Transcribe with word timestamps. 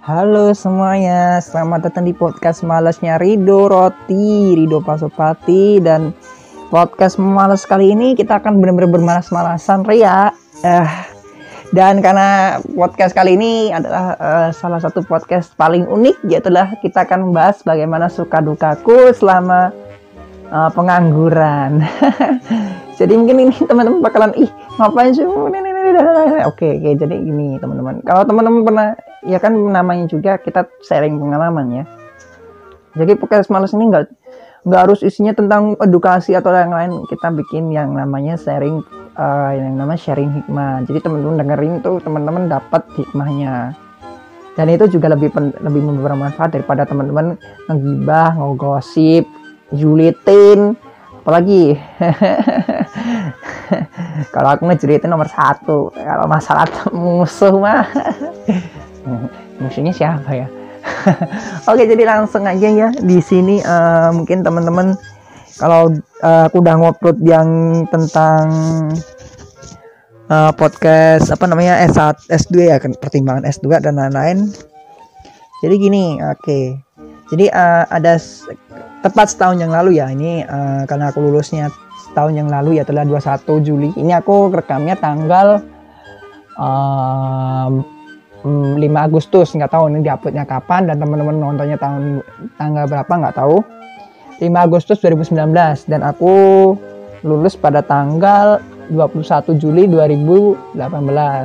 Halo 0.00 0.56
semuanya, 0.56 1.36
selamat 1.44 1.84
datang 1.84 2.08
di 2.08 2.16
podcast 2.16 2.64
malesnya 2.64 3.20
Rido 3.20 3.68
Roti, 3.68 4.56
Rido 4.56 4.80
Pasopati 4.80 5.76
dan 5.84 6.16
podcast 6.72 7.20
malas 7.20 7.68
kali 7.68 7.92
ini 7.92 8.16
kita 8.16 8.40
akan 8.40 8.56
benar-benar 8.56 8.88
bermalas-malasan 8.88 9.84
Ria. 9.84 10.32
Eh, 10.64 10.88
dan 11.76 12.00
karena 12.00 12.56
podcast 12.72 13.12
kali 13.12 13.36
ini 13.36 13.68
adalah 13.68 14.16
uh, 14.16 14.48
salah 14.56 14.80
satu 14.80 15.04
podcast 15.04 15.52
paling 15.60 15.84
unik, 15.84 16.24
yaitulah 16.24 16.72
kita 16.80 17.04
akan 17.04 17.28
membahas 17.28 17.60
bagaimana 17.60 18.08
suka 18.08 18.40
dukaku 18.40 19.12
selama 19.12 19.76
uh, 20.48 20.72
pengangguran. 20.72 21.84
Jadi 23.00 23.16
mungkin 23.16 23.48
ini 23.48 23.54
teman-teman 23.70 24.04
bakalan 24.04 24.36
ih 24.36 24.50
ngapain 24.76 25.16
sih? 25.16 25.24
Oke, 25.24 26.68
oke. 26.76 26.90
Jadi 27.00 27.16
gini 27.16 27.56
teman-teman. 27.56 28.04
Kalau 28.04 28.28
teman-teman 28.28 28.60
pernah 28.62 28.88
ya 29.24 29.40
kan 29.40 29.56
namanya 29.56 30.04
juga 30.04 30.36
kita 30.36 30.68
sharing 30.84 31.16
pengalaman 31.16 31.66
ya. 31.72 31.84
Jadi 33.00 33.16
podcast 33.16 33.48
malas 33.48 33.72
ini 33.72 33.88
enggak 33.88 34.12
nggak 34.60 34.80
harus 34.84 35.00
isinya 35.00 35.32
tentang 35.32 35.72
edukasi 35.80 36.36
atau 36.36 36.52
yang 36.52 36.68
lain 36.76 37.08
kita 37.08 37.32
bikin 37.32 37.72
yang 37.72 37.96
namanya 37.96 38.36
sharing 38.36 38.84
uh, 39.16 39.56
yang 39.56 39.72
namanya 39.80 39.96
sharing 39.96 40.28
hikmah 40.36 40.84
jadi 40.84 41.00
teman-teman 41.00 41.40
dengerin 41.40 41.74
tuh 41.80 41.96
teman-teman 42.04 42.44
dapat 42.44 42.84
hikmahnya 42.92 43.72
dan 44.60 44.66
itu 44.68 44.84
juga 44.92 45.16
lebih 45.16 45.32
pen, 45.32 45.56
lebih 45.64 45.80
bermanfaat 46.04 46.52
daripada 46.52 46.84
teman-teman 46.84 47.40
ngegibah 47.72 48.36
ngogosip 48.36 49.24
julitin 49.72 50.76
apalagi 51.24 51.80
kalau 54.34 54.48
aku 54.54 54.62
ngejeritin 54.68 55.10
nomor 55.10 55.28
satu. 55.30 55.92
Kalau 55.94 56.26
masalah 56.26 56.66
musuh 56.94 57.54
mah. 57.56 57.86
Musuhnya 59.60 59.92
siapa 59.92 60.30
ya? 60.32 60.48
Oke 61.68 61.84
jadi 61.84 62.04
langsung 62.08 62.48
aja 62.48 62.68
ya. 62.68 62.88
Di 62.92 63.20
sini 63.20 63.60
uh, 63.60 64.08
mungkin 64.12 64.40
teman-teman 64.40 64.96
kalau 65.60 65.92
uh, 66.24 66.48
aku 66.48 66.64
udah 66.64 66.74
ngupload 66.80 67.20
yang 67.20 67.48
tentang 67.92 68.48
uh, 70.32 70.52
podcast 70.56 71.28
apa 71.28 71.44
namanya 71.44 71.84
S1 71.84 72.32
S2 72.32 72.72
ya 72.72 72.76
kan 72.80 72.96
pertimbangan 72.96 73.44
S2 73.44 73.84
dan 73.84 74.00
lain-lain. 74.00 74.48
Jadi 75.60 75.74
gini 75.76 76.16
oke. 76.24 76.40
Okay. 76.40 76.64
jadi 77.30 77.46
uh, 77.54 77.84
ada 77.94 78.18
tepat 79.06 79.30
setahun 79.30 79.62
yang 79.62 79.70
lalu 79.70 80.02
ya 80.02 80.10
ini 80.10 80.42
uh, 80.42 80.82
karena 80.88 81.14
aku 81.14 81.22
lulusnya 81.22 81.70
setahun 82.10 82.34
yang 82.34 82.50
lalu 82.50 82.82
ya 82.82 82.84
telah 82.84 83.06
21 83.06 83.62
Juli. 83.62 83.90
Ini 83.94 84.18
aku 84.18 84.50
rekamnya 84.50 84.98
tanggal 84.98 85.62
um, 86.58 87.86
5 88.42 88.82
Agustus. 88.98 89.54
Nggak 89.54 89.70
tahu 89.70 89.94
ini 89.94 90.02
diuploadnya 90.02 90.42
kapan 90.42 90.90
dan 90.90 90.98
teman-teman 90.98 91.38
nontonnya 91.38 91.78
tahun 91.78 92.26
tanggal 92.58 92.84
berapa 92.90 93.12
nggak 93.14 93.36
tahu. 93.38 93.62
5 94.42 94.48
Agustus 94.58 94.98
2019 95.04 95.54
dan 95.86 96.00
aku 96.02 96.34
lulus 97.22 97.54
pada 97.54 97.84
tanggal 97.84 98.58
21 98.90 99.60
Juli 99.60 99.86
2018 99.86 100.74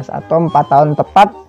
atau 0.10 0.38
4 0.50 0.72
tahun 0.72 0.90
tepat 0.98 1.45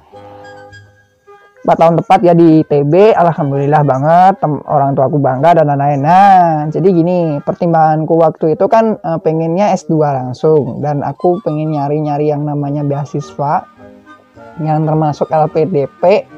4 1.66 1.74
tahun 1.74 1.94
tepat 1.98 2.20
ya 2.22 2.30
di 2.38 2.62
TB 2.62 3.18
alhamdulillah 3.18 3.82
banget 3.82 4.38
orang 4.70 4.94
tua 4.94 5.10
aku 5.10 5.18
bangga 5.18 5.58
dan 5.58 5.66
lain-lain. 5.66 5.98
Nah 5.98 6.70
jadi 6.70 6.86
gini 6.94 7.42
pertimbanganku 7.42 8.14
waktu 8.14 8.54
itu 8.54 8.70
kan 8.70 9.02
uh, 9.02 9.18
pengennya 9.18 9.74
S2 9.74 9.98
langsung 9.98 10.78
dan 10.78 11.02
aku 11.02 11.42
pengen 11.42 11.74
nyari-nyari 11.74 12.30
yang 12.30 12.46
namanya 12.46 12.86
beasiswa 12.86 13.66
yang 14.62 14.86
termasuk 14.86 15.26
LPDP 15.26 16.30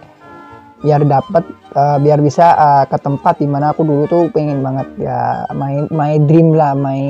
biar 0.80 1.04
dapat 1.04 1.44
uh, 1.76 2.00
biar 2.00 2.24
bisa 2.24 2.56
uh, 2.56 2.84
ke 2.88 2.96
tempat 2.96 3.36
di 3.36 3.44
mana 3.44 3.76
aku 3.76 3.84
dulu 3.84 4.08
tuh 4.08 4.24
pengen 4.32 4.64
banget 4.64 4.88
ya 4.96 5.44
my 5.52 5.84
my 5.92 6.16
dream 6.24 6.56
lah 6.56 6.72
my 6.72 7.04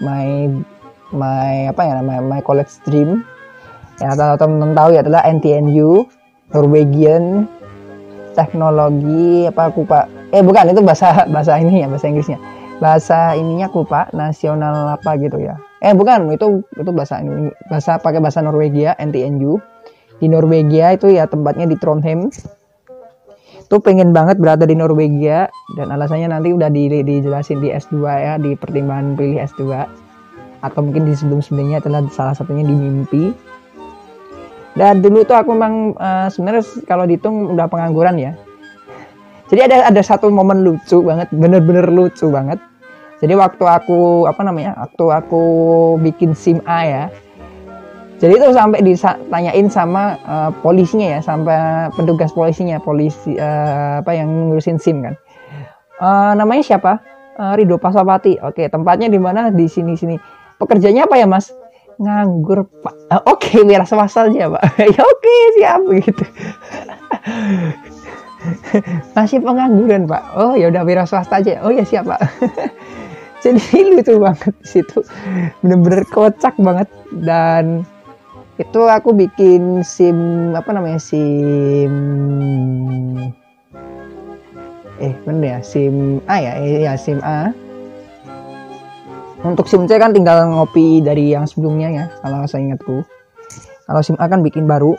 my 0.00 0.48
my 1.12 1.68
apa 1.68 1.82
ya 1.84 1.92
namanya 2.00 2.24
my 2.24 2.40
college 2.40 2.80
dream. 2.88 3.20
Ya 4.00 4.12
teman-teman 4.12 4.76
tahu 4.76 4.88
ya 4.92 5.00
adalah 5.00 5.24
NTNU 5.24 6.04
Norwegian 6.54 7.50
teknologi 8.36 9.48
apa 9.48 9.72
aku 9.72 9.82
pak? 9.82 10.06
Eh 10.30 10.42
bukan 10.44 10.70
itu 10.70 10.82
bahasa 10.84 11.24
bahasa 11.32 11.58
ini 11.58 11.82
ya 11.82 11.88
bahasa 11.90 12.06
Inggrisnya. 12.06 12.38
Bahasa 12.76 13.18
ininya 13.34 13.72
aku 13.72 13.88
pak 13.88 14.12
nasional 14.12 14.94
apa 14.94 15.16
gitu 15.18 15.40
ya. 15.40 15.56
Eh 15.80 15.96
bukan 15.96 16.30
itu 16.30 16.62
itu 16.76 16.90
bahasa 16.92 17.18
ini 17.24 17.50
bahasa 17.66 17.98
pakai 17.98 18.20
bahasa 18.20 18.44
Norwegia 18.44 18.94
NTNU 19.00 19.58
di 20.20 20.26
Norwegia 20.28 20.96
itu 20.96 21.10
ya 21.10 21.26
tempatnya 21.26 21.66
di 21.66 21.76
Trondheim. 21.80 22.28
Tuh 23.66 23.82
pengen 23.82 24.14
banget 24.14 24.38
berada 24.38 24.62
di 24.62 24.78
Norwegia 24.78 25.50
dan 25.74 25.90
alasannya 25.90 26.30
nanti 26.30 26.54
udah 26.54 26.70
di, 26.70 26.86
dijelasin 27.02 27.58
di 27.58 27.74
S2 27.74 27.98
ya 28.06 28.34
di 28.38 28.54
pertimbangan 28.54 29.18
pilih 29.18 29.42
S2 29.42 29.62
atau 30.62 30.80
mungkin 30.86 31.10
di 31.10 31.18
sebelum-sebelumnya 31.18 31.82
adalah 31.82 32.06
salah 32.14 32.34
satunya 32.34 32.62
di 32.62 32.74
mimpi 32.78 33.34
dan 34.76 35.00
dulu 35.00 35.24
tuh 35.24 35.36
aku 35.36 35.56
memang 35.56 35.96
uh, 35.96 36.28
sebenarnya 36.28 36.62
kalau 36.84 37.08
dihitung 37.08 37.56
udah 37.56 37.64
pengangguran 37.64 38.16
ya. 38.20 38.32
Jadi 39.48 39.60
ada 39.72 39.88
ada 39.88 40.02
satu 40.02 40.28
momen 40.28 40.62
lucu 40.66 41.00
banget, 41.00 41.32
bener-bener 41.32 41.88
lucu 41.88 42.28
banget. 42.28 42.60
Jadi 43.24 43.32
waktu 43.32 43.64
aku 43.64 44.28
apa 44.28 44.42
namanya? 44.44 44.76
Waktu 44.76 45.04
aku 45.08 45.42
bikin 46.04 46.36
SIM 46.36 46.60
A 46.68 46.84
ya. 46.84 47.04
Jadi 48.16 48.32
itu 48.32 48.48
sampai 48.52 48.80
ditanyain 48.80 49.68
sama 49.68 50.16
uh, 50.24 50.50
polisinya 50.64 51.16
ya, 51.16 51.20
sampai 51.20 51.88
petugas 51.92 52.32
polisinya, 52.32 52.80
polisi 52.80 53.36
uh, 53.36 54.00
apa 54.00 54.12
yang 54.12 54.28
ngurusin 54.52 54.80
SIM 54.80 55.04
kan. 55.04 55.14
Uh, 56.00 56.32
namanya 56.36 56.64
siapa? 56.64 57.00
Uh, 57.36 57.56
Rido 57.56 57.76
Pasopati. 57.76 58.40
Oke, 58.40 58.68
tempatnya 58.68 59.08
di 59.08 59.20
mana? 59.20 59.52
Di 59.52 59.68
sini 59.68 59.96
sini. 59.96 60.16
Pekerjanya 60.56 61.04
apa 61.04 61.20
ya, 61.20 61.28
Mas? 61.28 61.52
nganggur 61.96 62.68
pak 62.84 62.95
oke 63.10 63.62
okay, 63.62 63.86
swasta 63.86 64.26
aja 64.26 64.50
pak. 64.50 64.62
Ya 64.94 65.02
oke 65.02 65.22
okay, 65.22 65.40
siap 65.58 65.82
gitu. 66.02 66.24
Masih 69.14 69.38
pengangguran 69.42 70.06
pak. 70.10 70.22
Oh 70.34 70.58
ya 70.58 70.66
udah 70.70 70.82
wira 70.82 71.06
swasta 71.06 71.38
aja. 71.38 71.62
Oh 71.62 71.70
ya 71.70 71.86
siap 71.86 72.10
pak. 72.10 72.18
Jadi 73.44 73.94
lucu 73.94 74.18
banget 74.18 74.54
di 74.58 74.66
situ. 74.66 75.06
Bener-bener 75.62 76.02
kocak 76.10 76.58
banget. 76.58 76.90
Dan 77.14 77.86
itu 78.58 78.80
aku 78.88 79.12
bikin 79.12 79.84
sim 79.84 80.16
apa 80.56 80.72
namanya 80.72 80.96
sim 80.96 81.92
eh 84.96 85.12
bener 85.28 85.44
ya 85.44 85.58
sim 85.60 86.24
A 86.24 86.40
ya? 86.40 86.56
Eh, 86.56 86.88
ya 86.88 86.96
sim 86.96 87.20
A 87.20 87.52
untuk 89.44 89.68
SIM 89.68 89.84
C 89.84 90.00
kan 90.00 90.14
tinggal 90.16 90.48
ngopi 90.48 91.04
dari 91.04 91.34
yang 91.34 91.44
sebelumnya 91.44 91.88
ya, 91.92 92.04
kalau 92.24 92.46
saya 92.48 92.64
ingatku. 92.64 93.04
Kalau 93.86 94.00
SIM 94.00 94.16
A 94.16 94.26
kan 94.30 94.40
bikin 94.40 94.64
baru. 94.64 94.96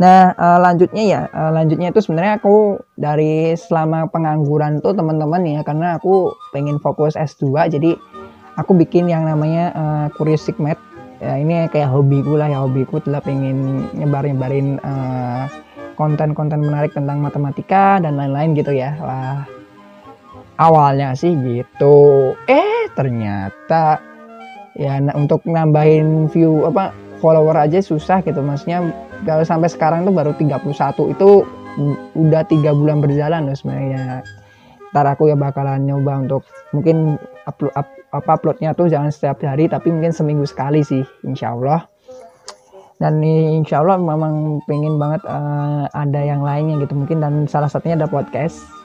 Nah, 0.00 0.34
uh, 0.34 0.58
lanjutnya 0.58 1.04
ya, 1.04 1.20
uh, 1.30 1.54
lanjutnya 1.54 1.94
itu 1.94 2.02
sebenarnya 2.02 2.42
aku 2.42 2.80
dari 2.98 3.54
selama 3.54 4.10
pengangguran 4.10 4.82
tuh 4.82 4.96
teman-teman 4.98 5.46
ya, 5.46 5.60
karena 5.62 6.00
aku 6.00 6.34
pengen 6.50 6.82
fokus 6.82 7.14
S2, 7.14 7.70
jadi 7.70 7.94
aku 8.58 8.74
bikin 8.82 9.06
yang 9.06 9.28
namanya 9.28 9.70
uh, 9.76 10.06
Curious 10.16 10.42
Sigmat. 10.42 10.80
Ya, 11.22 11.38
ini 11.38 11.70
kayak 11.70 11.94
hobiku 11.94 12.34
lah 12.34 12.50
ya, 12.50 12.66
hobiku 12.66 12.98
telah 12.98 13.22
pengen 13.22 13.86
nyebar-nyebarin 13.94 14.82
konten 15.94 16.34
konten-konten 16.34 16.66
menarik 16.66 16.90
tentang 16.90 17.22
matematika 17.22 18.02
dan 18.02 18.18
lain-lain 18.18 18.58
gitu 18.58 18.74
ya. 18.74 18.98
Lah, 18.98 19.46
awalnya 20.60 21.16
sih 21.16 21.32
gitu. 21.32 22.32
Eh 22.48 22.88
ternyata 22.92 24.00
ya 24.76 25.00
untuk 25.16 25.44
nambahin 25.44 26.28
view 26.32 26.64
apa 26.68 26.92
follower 27.22 27.56
aja 27.56 27.78
susah 27.78 28.20
gitu. 28.26 28.42
Maksudnya 28.42 28.82
kalau 29.24 29.44
sampai 29.46 29.70
sekarang 29.70 30.02
tuh 30.02 30.12
baru 30.12 30.32
31 30.34 31.14
itu 31.14 31.30
udah 32.18 32.42
tiga 32.50 32.74
bulan 32.76 33.00
berjalan 33.00 33.48
loh 33.48 33.56
sebenarnya. 33.56 34.26
Ntar 34.92 35.06
aku 35.16 35.32
ya 35.32 35.36
bakalan 35.38 35.88
nyoba 35.88 36.28
untuk 36.28 36.42
mungkin 36.76 37.16
upload 37.48 37.72
up, 37.72 37.88
apa 38.12 38.30
uploadnya 38.36 38.76
tuh 38.76 38.92
jangan 38.92 39.08
setiap 39.08 39.40
hari 39.40 39.64
tapi 39.64 39.88
mungkin 39.88 40.12
seminggu 40.12 40.44
sekali 40.44 40.84
sih 40.84 41.00
insya 41.24 41.56
Allah. 41.56 41.88
Dan 43.00 43.18
insya 43.24 43.82
Allah 43.82 43.98
memang 43.98 44.62
pengen 44.68 44.94
banget 44.94 45.26
uh, 45.26 45.90
ada 45.90 46.20
yang 46.22 46.44
lainnya 46.44 46.78
gitu. 46.84 46.92
Mungkin 46.94 47.18
dan 47.24 47.34
salah 47.48 47.66
satunya 47.66 47.98
ada 47.98 48.06
podcast 48.06 48.81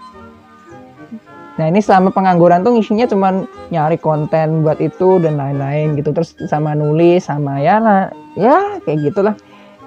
Nah 1.58 1.66
ini 1.68 1.82
selama 1.82 2.14
pengangguran 2.14 2.62
tuh 2.62 2.78
isinya 2.78 3.10
cuman 3.10 3.50
nyari 3.74 3.98
konten 3.98 4.62
buat 4.62 4.78
itu 4.78 5.18
dan 5.18 5.42
lain-lain 5.42 5.98
gitu. 5.98 6.14
Terus 6.14 6.38
sama 6.46 6.78
nulis 6.78 7.26
sama 7.26 7.58
ya 7.62 7.82
lah 7.82 8.14
ya 8.38 8.82
kayak 8.86 9.12
gitulah. 9.12 9.36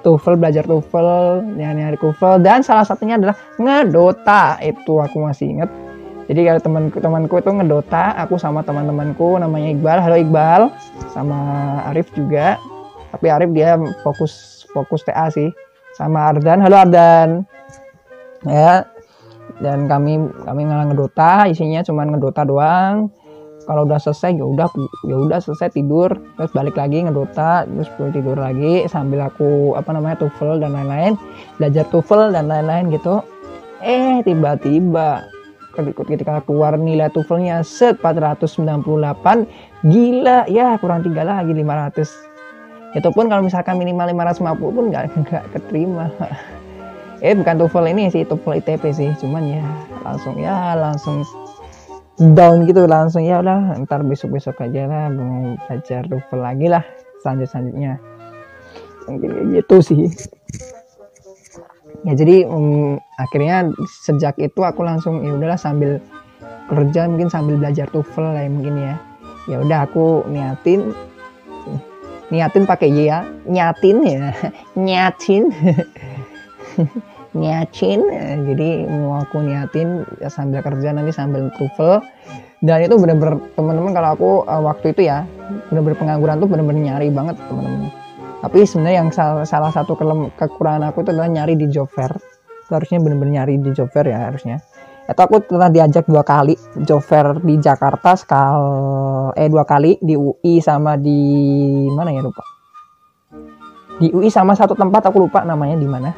TOEFL 0.01 0.35
belajar 0.41 0.65
TOEFL 0.65 1.07
nyari 1.55 1.77
nyari 1.85 1.97
TOEFL 2.01 2.41
dan 2.41 2.65
salah 2.65 2.83
satunya 2.83 3.15
adalah 3.15 3.37
ngedota. 3.55 4.59
Itu 4.59 4.99
aku 4.99 5.23
masih 5.23 5.47
inget 5.55 5.69
jadi 6.31 6.47
kalau 6.47 6.61
temanku 6.63 6.97
temanku 7.03 7.33
itu 7.43 7.51
ngedota 7.51 8.15
aku 8.15 8.39
sama 8.39 8.63
teman-temanku 8.63 9.35
namanya 9.35 9.75
Iqbal. 9.75 9.99
Halo 9.99 10.15
Iqbal. 10.15 10.61
Sama 11.11 11.39
Arif 11.91 12.07
juga. 12.15 12.55
Tapi 13.11 13.27
Arif 13.27 13.51
dia 13.51 13.75
fokus 13.99 14.63
fokus 14.71 15.03
TA 15.03 15.27
sih. 15.27 15.51
Sama 15.99 16.31
Ardan. 16.31 16.63
Halo 16.63 16.75
Ardan. 16.79 17.29
Ya 18.47 18.87
dan 19.61 19.85
kami 19.85 20.17
kami 20.47 20.61
ngalah 20.65 20.89
ngedota 20.89 21.45
isinya 21.47 21.85
cuma 21.85 22.07
ngedota 22.07 22.41
doang. 22.43 23.13
Kalau 23.61 23.85
udah 23.85 24.01
selesai 24.01 24.41
ya 24.41 24.45
udah 24.45 24.67
ya 25.05 25.15
udah 25.21 25.37
selesai 25.37 25.69
tidur. 25.77 26.09
Terus 26.39 26.51
balik 26.51 26.75
lagi 26.81 27.05
ngedota 27.05 27.69
terus 27.69 27.89
tidur 28.09 28.33
lagi 28.33 28.89
sambil 28.89 29.29
aku 29.29 29.77
apa 29.77 29.93
namanya 29.93 30.25
TOEFL 30.25 30.65
dan 30.65 30.73
lain-lain. 30.73 31.13
Belajar 31.61 31.85
TOEFL 31.93 32.33
dan 32.33 32.49
lain-lain 32.49 32.89
gitu. 32.89 33.21
Eh 33.85 34.25
tiba-tiba 34.25 35.21
ketika 35.77 36.43
keluar 36.43 36.75
nilai 36.75 37.07
TOEFL-nya 37.13 37.63
set 37.63 38.01
498 38.03 39.47
gila 39.87 40.43
ya 40.51 40.75
kurang 40.83 41.05
tiga 41.05 41.23
lagi 41.23 41.55
500 41.55 42.31
itu 42.91 43.09
pun 43.15 43.31
kalau 43.31 43.47
misalkan 43.47 43.79
minimal 43.79 44.11
550 44.11 44.75
pun 44.75 44.85
nggak 44.91 45.05
nggak 45.15 45.43
keterima 45.55 46.11
eh 47.21 47.37
bukan 47.37 47.55
TOEFL 47.61 47.85
ini 47.93 48.09
sih 48.09 48.25
TOEFL 48.25 48.57
ITP 48.61 48.83
sih. 48.91 49.09
Cuman 49.21 49.45
ya 49.45 49.63
langsung 50.01 50.35
ya 50.41 50.73
langsung 50.73 51.21
down 52.17 52.65
gitu 52.69 52.85
langsung 52.85 53.25
ya 53.25 53.41
udah 53.41 53.77
ntar 53.85 54.05
besok 54.05 54.37
besok 54.37 54.61
aja 54.61 54.85
lah 54.89 55.09
mau 55.13 55.57
belajar 55.69 56.05
TOEFL 56.05 56.41
lagi 56.41 56.67
lah 56.69 56.83
selanjut 57.21 57.47
selanjutnya 57.49 57.97
mungkin 59.05 59.29
kayak 59.33 59.47
gitu 59.61 59.75
sih. 59.81 60.01
Ya 62.01 62.17
jadi 62.17 62.49
um, 62.49 62.97
akhirnya 63.21 63.69
sejak 63.85 64.41
itu 64.41 64.61
aku 64.65 64.81
langsung 64.81 65.21
ya 65.21 65.37
udahlah 65.37 65.57
sambil 65.57 66.01
kerja 66.69 67.05
mungkin 67.05 67.29
sambil 67.29 67.61
belajar 67.61 67.85
TOEFL 67.93 68.25
lah 68.33 68.41
ya 68.41 68.49
mungkin 68.49 68.75
ya. 68.81 68.95
Ya 69.49 69.57
udah 69.61 69.85
aku 69.85 70.25
niatin 70.29 70.93
niatin 72.31 72.63
pakai 72.63 72.89
ya 72.95 73.27
nyatin 73.43 73.97
ya 74.07 74.31
nyatin 74.87 75.51
niatin 77.31 78.03
jadi 78.49 78.91
mau 78.91 79.23
aku 79.23 79.39
niatin 79.39 80.03
sambil 80.27 80.59
kerja 80.59 80.91
nanti 80.91 81.15
sambil 81.15 81.47
TOEFL 81.55 82.03
dan 82.61 82.85
itu 82.85 82.93
bener-bener 82.93 83.41
teman-teman 83.57 83.91
kalau 83.97 84.09
aku 84.13 84.29
uh, 84.45 84.61
waktu 84.61 84.93
itu 84.93 85.09
ya 85.09 85.25
bener-bener 85.73 85.97
pengangguran 85.97 86.37
tuh 86.37 86.45
bener-bener 86.45 86.93
nyari 86.93 87.09
banget 87.09 87.35
teman-teman. 87.49 87.89
Tapi 88.41 88.57
sebenarnya 88.65 88.97
yang 89.05 89.09
salah, 89.13 89.45
salah 89.45 89.73
satu 89.73 89.97
kekurangan 90.37 90.93
aku 90.93 91.05
itu 91.05 91.09
adalah 91.13 91.29
nyari 91.29 91.57
di 91.57 91.69
job 91.73 91.89
fair. 91.89 92.13
Harusnya 92.69 93.01
bener-bener 93.01 93.41
nyari 93.41 93.57
di 93.57 93.69
job 93.73 93.89
fair 93.89 94.13
ya 94.13 94.29
harusnya. 94.29 94.61
Atau 95.09 95.25
aku 95.25 95.35
pernah 95.41 95.73
diajak 95.73 96.05
dua 96.05 96.21
kali 96.21 96.53
job 96.85 97.01
fair 97.01 97.41
di 97.41 97.57
Jakarta 97.57 98.13
sekal 98.13 98.57
eh 99.33 99.49
dua 99.49 99.65
kali 99.65 99.97
di 99.97 100.13
UI 100.13 100.61
sama 100.61 101.01
di 101.01 101.17
mana 101.89 102.13
ya 102.13 102.21
lupa. 102.21 102.45
Di 103.97 104.13
UI 104.13 104.29
sama 104.29 104.53
satu 104.53 104.77
tempat 104.77 105.09
aku 105.09 105.17
lupa 105.17 105.41
namanya 105.41 105.77
di 105.81 105.89
mana 105.89 106.09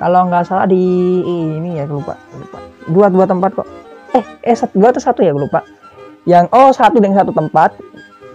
kalau 0.00 0.32
nggak 0.32 0.48
salah 0.48 0.64
di 0.64 0.80
ini 1.28 1.76
ya 1.76 1.84
lupa 1.84 2.16
lupa. 2.32 2.58
Dua 2.88 3.06
dua 3.12 3.28
tempat 3.28 3.52
kok. 3.52 3.68
Eh 4.16 4.24
eh 4.48 4.56
satu 4.56 4.72
dua 4.80 4.88
atau 4.96 5.02
satu 5.04 5.20
ya 5.20 5.36
lupa. 5.36 5.60
Yang 6.24 6.48
oh 6.56 6.72
satu 6.72 6.96
dengan 7.04 7.20
satu 7.20 7.36
tempat. 7.36 7.76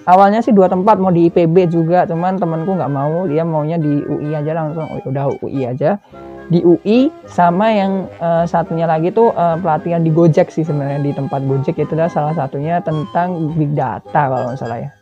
Awalnya 0.06 0.45
sih 0.45 0.53
dua 0.53 0.69
tempat 0.69 1.01
mau 1.01 1.09
di 1.09 1.25
IPB 1.25 1.73
juga 1.73 2.06
cuman 2.06 2.38
temanku 2.38 2.77
nggak 2.77 2.94
mau. 2.94 3.25
Dia 3.25 3.41
maunya 3.41 3.81
di 3.81 3.97
UI 4.06 4.38
aja 4.38 4.53
langsung. 4.53 4.85
Oh, 4.85 5.01
udah 5.09 5.25
UI 5.41 5.65
aja. 5.65 5.97
Di 6.45 6.62
UI 6.62 7.09
sama 7.25 7.73
yang 7.73 8.06
uh, 8.21 8.45
satunya 8.45 8.85
lagi 8.85 9.09
tuh 9.09 9.33
uh, 9.33 9.57
pelatihan 9.57 10.06
di 10.06 10.13
Gojek 10.13 10.53
sih 10.53 10.62
sebenarnya 10.62 11.01
di 11.01 11.17
tempat 11.17 11.41
Gojek. 11.41 11.81
Itu 11.81 11.97
adalah 11.97 12.13
salah 12.13 12.38
satunya 12.38 12.77
tentang 12.85 13.57
big 13.57 13.73
data 13.73 14.29
kalau 14.29 14.53
nggak 14.53 14.62
salah 14.62 14.77
ya. 14.77 14.94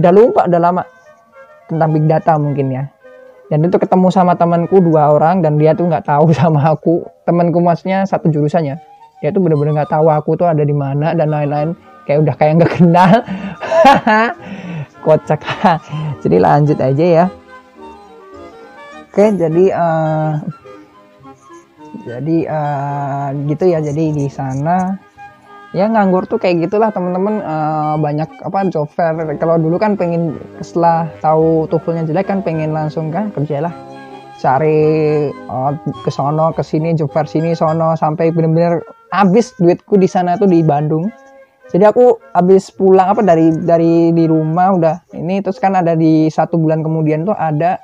Udah 0.00 0.12
lupa 0.16 0.48
udah 0.48 0.60
lama 0.64 0.82
tentang 1.68 1.92
big 1.92 2.08
data 2.08 2.40
mungkin 2.40 2.72
ya 2.72 2.88
dan 3.48 3.64
itu 3.64 3.80
ketemu 3.80 4.12
sama 4.12 4.36
temanku 4.36 4.76
dua 4.84 5.16
orang 5.16 5.40
dan 5.40 5.56
dia 5.56 5.72
tuh 5.72 5.88
nggak 5.88 6.04
tahu 6.04 6.32
sama 6.38 6.76
aku. 6.76 7.04
Temanku 7.24 7.60
maksudnya 7.64 8.04
satu 8.04 8.28
jurusannya 8.28 8.76
dia 9.18 9.34
tuh 9.34 9.42
bener-bener 9.42 9.74
nggak 9.74 9.90
tahu 9.90 10.06
aku 10.12 10.38
tuh 10.38 10.46
ada 10.46 10.62
di 10.62 10.76
mana 10.76 11.16
dan 11.16 11.32
lain-lain. 11.32 11.74
Kayak 12.06 12.18
udah 12.24 12.34
kayak 12.38 12.52
nggak 12.62 12.72
kenal. 12.78 13.12
Kocak. 15.04 15.40
Jadi 16.22 16.36
lanjut 16.38 16.78
aja 16.78 17.04
ya. 17.04 17.26
Oke 19.08 19.34
jadi 19.34 19.64
uh, 19.74 20.32
jadi 22.06 22.36
uh, 22.46 23.26
gitu 23.48 23.64
ya. 23.66 23.80
Jadi 23.80 24.04
di 24.14 24.26
sana 24.30 25.07
ya 25.76 25.84
nganggur 25.84 26.24
tuh 26.24 26.40
kayak 26.40 26.64
gitulah 26.68 26.88
teman-teman 26.88 27.44
uh, 27.44 28.00
banyak 28.00 28.28
apa 28.40 28.72
job 28.72 28.88
fair 28.88 29.12
kalau 29.36 29.60
dulu 29.60 29.76
kan 29.76 30.00
pengen 30.00 30.40
setelah 30.64 31.04
tahu 31.20 31.68
tuvelnya 31.68 32.08
jelek 32.08 32.24
kan 32.24 32.40
pengen 32.40 32.72
langsung 32.72 33.12
kan 33.12 33.28
kerja 33.36 33.68
lah 33.68 33.74
cari 34.38 35.28
uh, 35.50 35.72
ke 36.06 36.10
sono 36.14 36.54
ke 36.54 36.62
sini 36.64 36.96
job 36.96 37.12
fair 37.12 37.28
sini 37.28 37.52
sono 37.52 37.98
sampai 37.98 38.32
bener-bener 38.32 38.80
habis 39.12 39.52
duitku 39.56 39.96
di 39.96 40.08
sana 40.08 40.36
tuh 40.36 40.48
di 40.48 40.60
Bandung. 40.60 41.08
Jadi 41.68 41.84
aku 41.84 42.16
habis 42.32 42.72
pulang 42.72 43.12
apa 43.12 43.20
dari 43.20 43.52
dari 43.52 44.08
di 44.16 44.24
rumah 44.24 44.72
udah. 44.72 44.96
Ini 45.12 45.44
terus 45.44 45.60
kan 45.60 45.76
ada 45.76 45.92
di 45.92 46.32
satu 46.32 46.56
bulan 46.56 46.80
kemudian 46.80 47.28
tuh 47.28 47.36
ada 47.36 47.76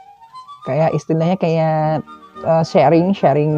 kayak 0.64 0.96
istilahnya 0.96 1.36
kayak 1.36 2.00
uh, 2.48 2.64
sharing 2.64 3.12
sharing 3.12 3.52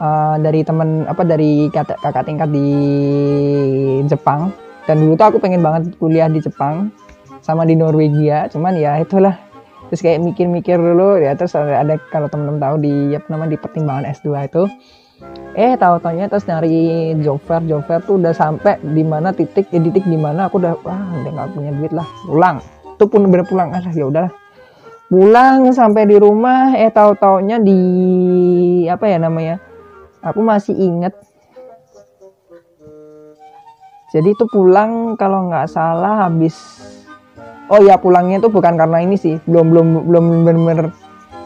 uh, 0.00 0.36
dari 0.40 0.64
temen 0.64 1.06
apa 1.06 1.22
dari 1.22 1.68
kakak, 1.70 2.00
kakak 2.00 2.24
tingkat 2.26 2.48
di 2.50 2.68
Jepang. 4.08 4.50
Dan 4.88 5.06
dulu 5.06 5.14
tuh 5.14 5.26
aku 5.30 5.38
pengen 5.38 5.62
banget 5.62 5.94
kuliah 6.00 6.26
di 6.26 6.40
Jepang 6.42 6.90
sama 7.44 7.62
di 7.68 7.76
Norwegia. 7.78 8.48
Cuman 8.50 8.74
ya 8.74 8.98
itulah. 8.98 9.36
Terus 9.92 10.00
kayak 10.06 10.22
mikir-mikir 10.22 10.78
dulu 10.78 11.18
ya 11.18 11.34
terus 11.34 11.50
ada, 11.58 11.82
ada 11.82 11.98
kalau 12.14 12.30
temen-temen 12.30 12.62
tahu 12.62 12.76
di 12.78 12.94
apa 13.18 13.26
namanya 13.26 13.50
di 13.54 13.58
pertimbangan 13.58 14.04
S2 14.06 14.28
itu 14.46 14.62
eh 15.58 15.74
tahu 15.74 15.98
taunya 15.98 16.30
terus 16.30 16.46
nyari 16.46 17.12
job 17.26 17.42
fair 17.42 17.60
tuh 18.06 18.16
udah 18.22 18.30
sampai 18.30 18.78
di 18.80 19.02
mana 19.02 19.34
titik 19.34 19.66
ya 19.74 19.82
titik 19.82 20.06
di 20.06 20.14
mana 20.14 20.46
aku 20.46 20.62
udah 20.62 20.78
wah 20.86 21.10
udah 21.20 21.30
nggak 21.34 21.48
punya 21.58 21.70
duit 21.74 21.90
lah. 21.90 22.06
Pulang. 22.22 22.62
Itu 22.94 23.04
pun 23.10 23.26
bener 23.26 23.42
pulang 23.50 23.74
ah 23.74 23.82
ya 23.90 24.06
udahlah. 24.06 24.30
Pulang 25.10 25.74
sampai 25.74 26.06
di 26.06 26.16
rumah 26.22 26.70
eh 26.78 26.94
tahu 26.94 27.18
taunya 27.18 27.58
di 27.58 27.80
apa 28.86 29.10
ya 29.10 29.18
namanya 29.18 29.58
aku 30.20 30.40
masih 30.44 30.76
inget 30.76 31.12
jadi 34.10 34.34
itu 34.34 34.44
pulang 34.50 35.14
kalau 35.14 35.46
nggak 35.46 35.70
salah 35.70 36.26
habis. 36.26 36.58
Oh 37.70 37.78
ya 37.78 37.94
pulangnya 37.94 38.42
itu 38.42 38.50
bukan 38.50 38.74
karena 38.74 39.06
ini 39.06 39.14
sih. 39.14 39.38
Belum 39.46 39.70
belum 39.70 39.88
belum 40.10 40.24
bener-bener. 40.42 40.90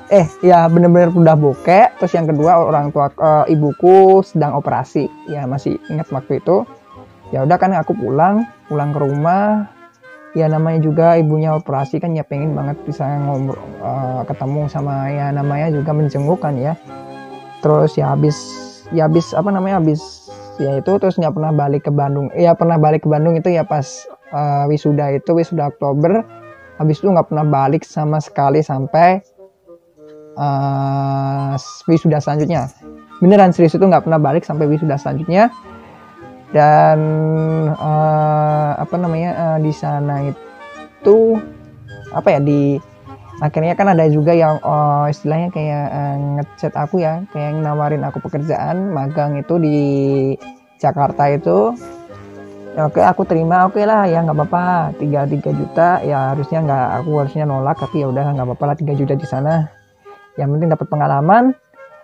Eh 0.08 0.24
ya 0.40 0.64
bener-bener 0.72 1.12
udah 1.12 1.36
bokek. 1.36 2.00
Terus 2.00 2.12
yang 2.16 2.24
kedua 2.24 2.64
orang 2.64 2.88
tua 2.88 3.12
uh, 3.20 3.44
ibuku 3.44 4.24
sedang 4.24 4.56
operasi. 4.56 5.12
Ya 5.28 5.44
masih 5.44 5.76
ingat 5.92 6.08
waktu 6.08 6.40
itu. 6.40 6.64
Ya 7.36 7.44
udah 7.44 7.60
kan 7.60 7.76
aku 7.76 7.92
pulang 7.92 8.48
pulang 8.72 8.96
ke 8.96 8.98
rumah. 9.04 9.68
Ya 10.32 10.48
namanya 10.48 10.80
juga 10.80 11.14
ibunya 11.20 11.52
operasi 11.54 12.00
kan 12.00 12.16
ya 12.16 12.24
pengen 12.24 12.58
banget 12.58 12.74
bisa 12.82 13.06
ngobrol 13.06 13.54
uh, 13.78 14.26
ketemu 14.26 14.66
sama 14.66 15.06
ya 15.06 15.30
namanya 15.30 15.70
juga 15.70 15.94
menjenguk 15.94 16.42
kan 16.42 16.58
ya 16.58 16.74
terus 17.64 17.96
ya 17.96 18.12
habis 18.12 18.36
ya 18.92 19.08
habis 19.08 19.32
apa 19.32 19.48
namanya 19.48 19.80
habis 19.80 20.28
ya 20.60 20.76
itu 20.76 20.92
terus 21.00 21.16
nggak 21.16 21.32
pernah 21.32 21.52
balik 21.56 21.88
ke 21.88 21.92
Bandung. 21.92 22.28
Ya 22.36 22.52
pernah 22.52 22.76
balik 22.76 23.06
ke 23.06 23.08
Bandung 23.08 23.40
itu 23.40 23.48
ya 23.48 23.64
pas 23.64 24.04
uh, 24.36 24.68
wisuda 24.68 25.16
itu 25.16 25.32
wisuda 25.32 25.72
Oktober. 25.72 26.20
Habis 26.76 27.00
itu 27.00 27.08
nggak 27.08 27.32
pernah 27.32 27.46
balik 27.46 27.86
sama 27.86 28.20
sekali 28.20 28.60
sampai 28.60 29.24
uh, 30.36 31.56
wisuda 31.88 32.20
selanjutnya. 32.20 32.68
Beneran 33.24 33.56
serius 33.56 33.78
itu 33.78 33.86
nggak 33.86 34.04
pernah 34.04 34.20
balik 34.20 34.44
sampai 34.44 34.68
wisuda 34.68 35.00
selanjutnya. 35.00 35.48
Dan 36.52 36.98
uh, 37.74 38.78
apa 38.78 38.94
namanya 38.94 39.30
uh, 39.34 39.58
di 39.58 39.72
sana 39.74 40.30
itu 40.30 41.40
apa 42.14 42.38
ya 42.38 42.38
di 42.38 42.78
akhirnya 43.42 43.74
kan 43.74 43.90
ada 43.90 44.06
juga 44.06 44.30
yang 44.30 44.62
oh, 44.62 45.10
istilahnya 45.10 45.50
kayak 45.50 45.86
uh, 45.90 46.16
ngechat 46.38 46.74
aku 46.78 47.02
ya 47.02 47.26
kayak 47.34 47.58
nawarin 47.58 48.06
aku 48.06 48.22
pekerjaan 48.22 48.94
magang 48.94 49.38
itu 49.38 49.54
di 49.58 49.78
Jakarta 50.78 51.30
itu. 51.32 51.74
Ya, 52.74 52.90
oke 52.90 52.98
aku 52.98 53.22
terima 53.22 53.70
oke 53.70 53.78
lah 53.86 54.02
ya 54.10 54.18
nggak 54.26 54.34
apa-apa 54.34 54.98
tiga 54.98 55.30
tiga 55.30 55.54
juta 55.54 56.02
ya 56.02 56.34
harusnya 56.34 56.58
nggak 56.66 56.86
aku 56.98 57.10
harusnya 57.22 57.46
nolak 57.46 57.78
tapi 57.78 58.02
ya 58.02 58.10
udah 58.10 58.34
nggak 58.34 58.46
apa-apa 58.50 58.64
lah 58.66 58.76
tiga 58.78 58.94
juta 58.98 59.14
di 59.14 59.26
sana. 59.26 59.70
Yang 60.34 60.48
penting 60.58 60.70
dapat 60.74 60.86
pengalaman. 60.90 61.44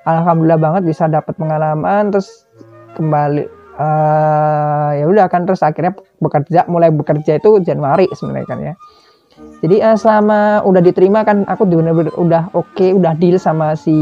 Alhamdulillah 0.07 0.57
banget 0.57 0.83
bisa 0.89 1.11
dapat 1.13 1.37
pengalaman 1.37 2.09
terus 2.09 2.49
kembali 2.97 3.45
uh, 3.77 4.91
ya 4.97 5.05
udah 5.05 5.27
kan 5.29 5.45
terus 5.45 5.61
akhirnya 5.61 5.93
bekerja 6.21 6.65
mulai 6.73 6.89
bekerja 6.89 7.37
itu 7.37 7.61
Januari 7.61 8.09
sebenarnya 8.17 8.49
kan 8.49 8.59
ya 8.65 8.75
jadi 9.61 9.93
uh, 9.93 9.97
selama 9.97 10.65
udah 10.65 10.81
diterima 10.81 11.21
kan 11.21 11.45
aku 11.45 11.69
bener-bener 11.69 12.13
udah 12.17 12.49
oke 12.57 12.73
okay, 12.73 12.97
udah 12.97 13.13
deal 13.21 13.37
sama 13.37 13.77
si 13.77 13.93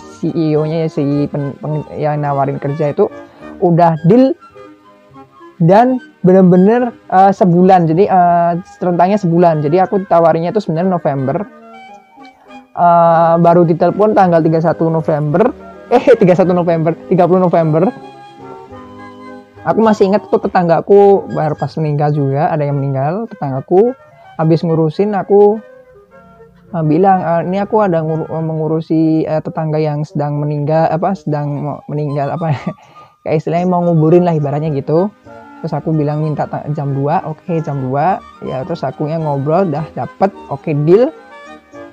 CEO-nya 0.00 0.84
ya 0.84 0.88
si 0.88 1.28
pen, 1.28 1.52
pen, 1.60 1.84
yang 2.00 2.24
nawarin 2.24 2.56
kerja 2.56 2.96
itu 2.96 3.12
udah 3.60 4.00
deal 4.08 4.32
dan 5.62 6.02
bener-bener 6.26 6.90
uh, 7.12 7.30
sebulan. 7.30 7.86
Jadi 7.86 8.10
uh, 8.10 8.58
rentangnya 8.82 9.18
sebulan. 9.20 9.62
Jadi 9.62 9.78
aku 9.78 10.02
tawarinya 10.10 10.50
itu 10.50 10.58
sebenarnya 10.58 10.90
November. 10.90 11.36
Uh, 12.72 13.36
baru 13.36 13.68
ditelepon 13.68 14.16
tanggal 14.16 14.40
31 14.42 14.80
November. 14.90 15.44
Eh 15.92 16.16
31 16.16 16.56
November 16.56 16.96
30 17.12 17.20
November. 17.36 17.84
Aku 19.68 19.84
masih 19.84 20.08
ingat 20.08 20.24
tuh 20.32 20.40
tetanggaku 20.40 21.28
baru 21.36 21.52
pas 21.52 21.68
meninggal 21.76 22.16
juga 22.16 22.48
ada 22.48 22.64
yang 22.64 22.80
meninggal 22.80 23.28
tetanggaku 23.28 23.92
habis 24.40 24.64
ngurusin 24.64 25.12
aku 25.12 25.60
uh, 26.72 26.84
bilang 26.84 27.20
uh, 27.20 27.40
ini 27.44 27.60
aku 27.60 27.84
ada 27.84 28.00
ngur 28.00 28.26
mengurusi 28.28 29.28
uh, 29.28 29.40
tetangga 29.44 29.78
yang 29.78 30.02
sedang 30.02 30.40
meninggal 30.40 30.88
apa 30.88 31.12
sedang 31.12 31.78
meninggal 31.86 32.32
apa 32.32 32.56
kayak 33.22 33.36
istilahnya 33.38 33.68
mau 33.68 33.84
nguburin 33.84 34.26
lah 34.26 34.34
ibaratnya 34.34 34.72
gitu. 34.74 35.12
Terus 35.62 35.78
aku 35.78 35.94
bilang 35.94 36.26
minta 36.26 36.42
jam 36.74 36.90
2 36.90 36.98
oke 37.22 37.38
okay, 37.46 37.62
jam 37.62 37.78
2 37.86 38.50
ya 38.50 38.66
terus 38.66 38.82
aku 38.82 39.06
yang 39.06 39.22
ngobrol 39.22 39.62
dah 39.62 39.86
dapet 39.94 40.34
oke 40.50 40.58
okay, 40.58 40.74
deal. 40.74 41.14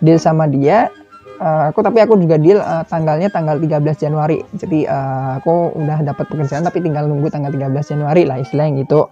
Deal 0.02 0.18
sama 0.18 0.50
dia 0.50 0.90
uh, 1.38 1.70
aku 1.70 1.86
tapi 1.86 2.02
aku 2.02 2.18
juga 2.18 2.42
deal 2.42 2.58
uh, 2.58 2.82
tanggalnya 2.90 3.30
tanggal 3.30 3.62
13 3.62 4.10
Januari. 4.10 4.42
Jadi 4.58 4.90
uh, 4.90 5.38
aku 5.38 5.78
udah 5.78 6.02
dapat 6.02 6.26
pekerjaan 6.26 6.66
tapi 6.66 6.82
tinggal 6.82 7.06
nunggu 7.06 7.30
tanggal 7.30 7.54
13 7.54 7.94
Januari 7.94 8.26
lah 8.26 8.42
istilahnya 8.42 8.82
gitu 8.82 9.06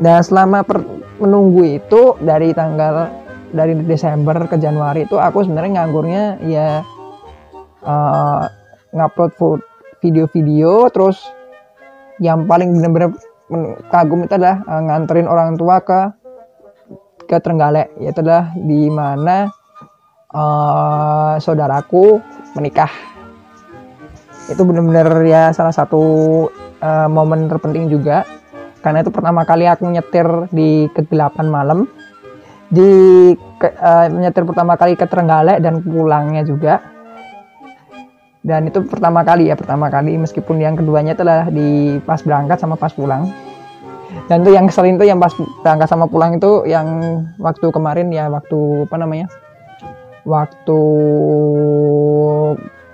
dan 0.00 0.20
selama 0.24 0.62
per, 0.62 0.82
menunggu 1.18 1.78
itu 1.78 2.16
dari 2.22 2.54
tanggal 2.54 3.10
dari 3.52 3.76
Desember 3.84 4.48
ke 4.48 4.56
Januari 4.56 5.04
itu 5.04 5.20
aku 5.20 5.44
sebenarnya 5.44 5.84
nganggurnya 5.84 6.22
ya 6.48 6.80
uh, 7.84 8.42
ngupload 8.92 9.60
video-video 10.00 10.88
terus 10.90 11.20
yang 12.18 12.44
paling 12.48 12.72
benar-benar 12.74 13.12
kagum 13.92 14.24
itu 14.24 14.34
adalah 14.34 14.64
uh, 14.64 14.82
nganterin 14.82 15.28
orang 15.28 15.54
tua 15.58 15.82
ke 15.84 16.00
ke 17.26 17.36
Trenggalek. 17.40 17.92
Yaitu 17.96 18.20
adalah 18.20 18.52
di 18.56 18.92
mana 18.92 19.48
uh, 20.32 21.34
saudaraku 21.40 22.20
menikah. 22.58 22.90
Itu 24.50 24.66
benar-benar 24.66 25.22
ya 25.24 25.54
salah 25.54 25.72
satu 25.72 26.02
uh, 26.82 27.08
momen 27.08 27.46
terpenting 27.46 27.88
juga 27.88 28.26
karena 28.82 29.06
itu 29.06 29.14
pertama 29.14 29.46
kali 29.46 29.70
aku 29.70 29.86
nyetir 29.86 30.26
di 30.50 30.90
kegelapan 30.90 31.46
malam. 31.46 31.78
Di 32.66 32.90
ke, 33.62 33.68
uh, 33.78 34.10
nyetir 34.10 34.42
pertama 34.42 34.74
kali 34.74 34.98
ke 34.98 35.06
Trenggalek 35.06 35.62
dan 35.62 35.78
pulangnya 35.86 36.42
juga. 36.42 36.82
Dan 38.42 38.66
itu 38.66 38.82
pertama 38.82 39.22
kali 39.22 39.48
ya 39.48 39.54
pertama 39.54 39.86
kali. 39.86 40.18
Meskipun 40.18 40.58
yang 40.58 40.74
keduanya 40.74 41.14
adalah 41.14 41.46
di 41.46 42.02
pas 42.02 42.18
berangkat 42.26 42.58
sama 42.58 42.74
pas 42.74 42.90
pulang. 42.90 43.30
Dan 44.26 44.42
tuh 44.42 44.50
yang 44.50 44.66
keselin 44.66 44.98
tuh 44.98 45.06
yang 45.06 45.22
pas 45.22 45.30
berangkat 45.62 45.86
sama 45.86 46.10
pulang 46.10 46.34
itu 46.36 46.66
yang 46.66 47.22
waktu 47.38 47.70
kemarin 47.70 48.10
ya 48.10 48.26
waktu 48.26 48.90
apa 48.90 48.96
namanya? 48.98 49.30
Waktu 50.26 50.80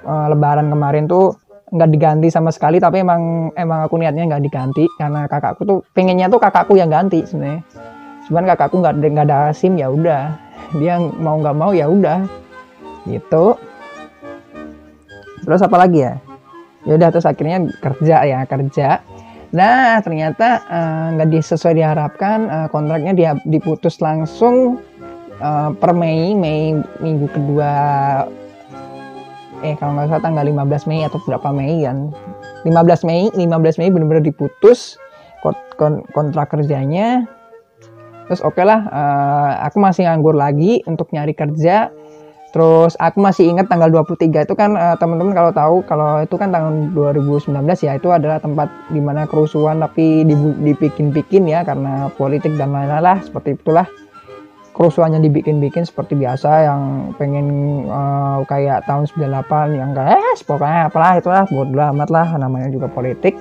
uh, 0.05 0.27
lebaran 0.29 0.69
kemarin 0.69 1.09
tuh 1.09 1.48
nggak 1.69 1.91
diganti 1.93 2.29
sama 2.33 2.49
sekali 2.49 2.81
tapi 2.81 3.05
emang 3.05 3.53
emang 3.53 3.85
aku 3.85 4.01
niatnya 4.01 4.25
nggak 4.25 4.45
diganti 4.45 4.85
karena 4.97 5.29
kakakku 5.29 5.63
tuh 5.69 5.79
pengennya 5.93 6.33
tuh 6.33 6.41
kakakku 6.41 6.75
yang 6.77 6.89
ganti 6.89 7.25
sebenarnya. 7.29 7.61
Cuman 8.29 8.45
kakakku 8.45 8.77
nggak 8.81 8.95
nggak 9.01 9.27
ada 9.29 9.53
sim 9.57 9.77
ya 9.77 9.89
udah. 9.89 10.37
Dia 10.77 11.01
mau 11.01 11.41
nggak 11.41 11.57
mau 11.57 11.73
ya 11.73 11.89
udah. 11.89 12.29
Gitu. 13.09 13.57
Terus 15.45 15.65
apa 15.65 15.77
lagi 15.81 16.05
ya? 16.05 16.15
Ya 16.85 16.93
udah 16.97 17.09
terus 17.09 17.25
akhirnya 17.29 17.69
kerja 17.81 18.17
ya 18.25 18.39
kerja. 18.45 18.89
Nah 19.49 19.97
ternyata 20.05 20.61
eh, 20.69 21.07
nggak 21.17 21.29
uh, 21.33 21.45
sesuai 21.45 21.81
diharapkan 21.81 22.39
uh, 22.53 22.69
kontraknya 22.69 23.13
dia 23.17 23.31
diputus 23.49 23.97
langsung 24.05 24.77
uh, 25.41 25.73
per 25.73 25.97
Mei 25.97 26.37
Mei 26.37 26.77
minggu 27.01 27.33
kedua 27.33 27.73
eh 29.63 29.75
kalau 29.75 29.99
nggak 29.99 30.09
salah 30.11 30.23
tanggal 30.23 30.45
15 30.47 30.89
Mei 30.89 31.03
atau 31.03 31.19
berapa 31.27 31.49
Mei 31.51 31.83
kan. 31.83 32.15
15 32.63 33.09
Mei 33.09 33.31
15 33.35 33.79
Mei 33.79 33.89
benar-benar 33.91 34.25
diputus 34.25 34.99
kontrak 36.15 36.51
kerjanya. 36.51 37.27
Terus 38.29 38.45
oke 38.45 38.61
okay 38.61 38.65
lah 38.67 38.81
uh, 38.91 39.51
aku 39.65 39.81
masih 39.81 40.05
nganggur 40.05 40.37
lagi 40.37 40.85
untuk 40.85 41.11
nyari 41.15 41.33
kerja. 41.33 41.91
Terus 42.49 42.97
aku 42.97 43.21
masih 43.21 43.45
ingat 43.45 43.69
tanggal 43.69 43.93
23 43.93 44.49
itu 44.49 44.55
kan 44.57 44.73
uh, 44.73 44.97
teman-teman 44.97 45.37
kalau 45.37 45.53
tahu 45.53 45.77
kalau 45.85 46.25
itu 46.25 46.35
kan 46.41 46.49
tahun 46.49 46.97
2019 46.97 47.53
ya 47.85 47.93
itu 48.01 48.09
adalah 48.09 48.41
tempat 48.41 48.73
di 48.89 49.05
mana 49.05 49.29
kerusuhan 49.29 49.85
tapi 49.85 50.25
dibikin-bikin 50.65 51.45
ya 51.45 51.61
karena 51.61 52.09
politik 52.17 52.57
dan 52.57 52.73
lain-lain 52.73 53.05
lah 53.05 53.19
seperti 53.21 53.53
itulah 53.53 53.85
kerusuhannya 54.79 55.19
dibikin-bikin 55.27 55.83
seperti 55.83 56.15
biasa 56.15 56.71
yang 56.71 57.11
pengen 57.19 57.47
uh, 57.91 58.47
kayak 58.47 58.87
tahun 58.87 59.11
98 59.11 59.75
yang 59.75 59.91
kayak 59.91 60.23
eh 60.23 60.39
pokoknya 60.47 60.87
apalah 60.87 61.13
itulah 61.19 61.43
bodo 61.51 61.83
amat 61.91 62.09
lah 62.15 62.27
namanya 62.39 62.71
juga 62.71 62.87
politik. 62.87 63.35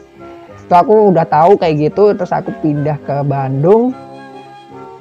Itu 0.65 0.73
aku 0.73 1.13
udah 1.13 1.29
tahu 1.29 1.61
kayak 1.61 1.93
gitu 1.93 2.17
terus 2.17 2.33
aku 2.33 2.49
pindah 2.65 2.97
ke 3.05 3.21
Bandung. 3.21 3.93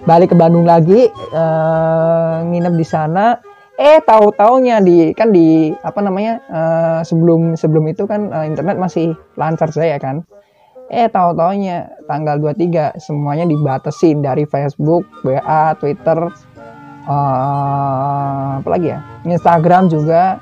Balik 0.04 0.30
ke 0.30 0.36
Bandung 0.36 0.68
lagi 0.68 1.08
uh, 1.32 2.44
nginep 2.44 2.74
di 2.76 2.84
sana. 2.84 3.40
Eh 3.80 4.04
tahu 4.04 4.28
taunya 4.36 4.84
di 4.84 5.16
kan 5.16 5.32
di 5.32 5.72
apa 5.72 6.04
namanya 6.04 6.44
uh, 6.52 7.00
sebelum 7.00 7.56
sebelum 7.56 7.88
itu 7.88 8.04
kan 8.04 8.28
uh, 8.28 8.44
internet 8.44 8.76
masih 8.76 9.16
lancar 9.40 9.72
saya 9.72 9.96
kan 9.96 10.20
eh 10.86 11.10
tahu 11.10 11.34
taunya 11.34 11.90
tanggal 12.06 12.38
23 12.38 12.98
semuanya 13.02 13.44
dibatasin 13.46 14.22
dari 14.22 14.46
Facebook, 14.46 15.02
WA, 15.26 15.74
Twitter, 15.78 16.30
uh, 17.10 18.62
apa 18.62 18.68
lagi 18.70 18.94
ya? 18.94 19.02
Instagram 19.26 19.90
juga, 19.90 20.38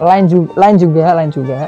lain 0.00 0.24
juga, 0.24 0.52
lain 0.56 0.76
juga, 0.80 1.04
lain 1.12 1.30
juga. 1.32 1.58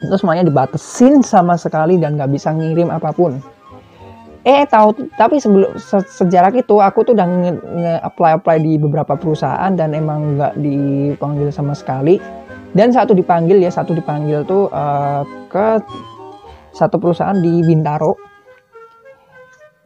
Itu 0.00 0.14
semuanya 0.16 0.44
dibatasin 0.48 1.20
sama 1.20 1.60
sekali 1.60 2.00
dan 2.00 2.16
nggak 2.16 2.32
bisa 2.32 2.52
ngirim 2.52 2.88
apa 2.88 3.12
pun. 3.12 3.40
Eh 4.46 4.62
tahu 4.62 5.10
tapi 5.18 5.42
sebelum 5.42 5.74
se, 5.74 5.98
sejarah 6.06 6.54
itu 6.54 6.78
aku 6.78 7.02
tuh 7.02 7.18
udah 7.18 7.26
nge, 7.26 7.52
nge 7.60 7.94
apply 8.06 8.62
di 8.62 8.78
beberapa 8.78 9.18
perusahaan 9.18 9.74
dan 9.74 9.90
emang 9.90 10.38
nggak 10.38 10.54
dipanggil 10.56 11.50
sama 11.52 11.74
sekali. 11.74 12.16
Dan 12.76 12.92
satu 12.92 13.16
dipanggil 13.16 13.56
ya 13.58 13.72
satu 13.72 13.96
dipanggil 13.96 14.44
tuh 14.44 14.68
uh, 14.68 15.24
ke 15.48 15.80
satu 16.76 17.00
perusahaan 17.00 17.40
di 17.40 17.64
Bintaro. 17.64 18.36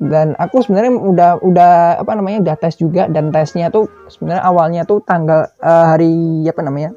Dan 0.00 0.32
aku 0.40 0.64
sebenarnya 0.64 0.96
udah 0.96 1.30
udah 1.44 1.72
apa 2.00 2.12
namanya 2.16 2.40
udah 2.40 2.56
tes 2.56 2.80
juga 2.80 3.04
dan 3.06 3.28
tesnya 3.28 3.68
tuh 3.68 3.84
sebenarnya 4.08 4.42
awalnya 4.48 4.82
tuh 4.88 5.04
tanggal 5.04 5.44
uh, 5.60 5.84
hari 5.92 6.40
apa 6.48 6.64
namanya 6.64 6.96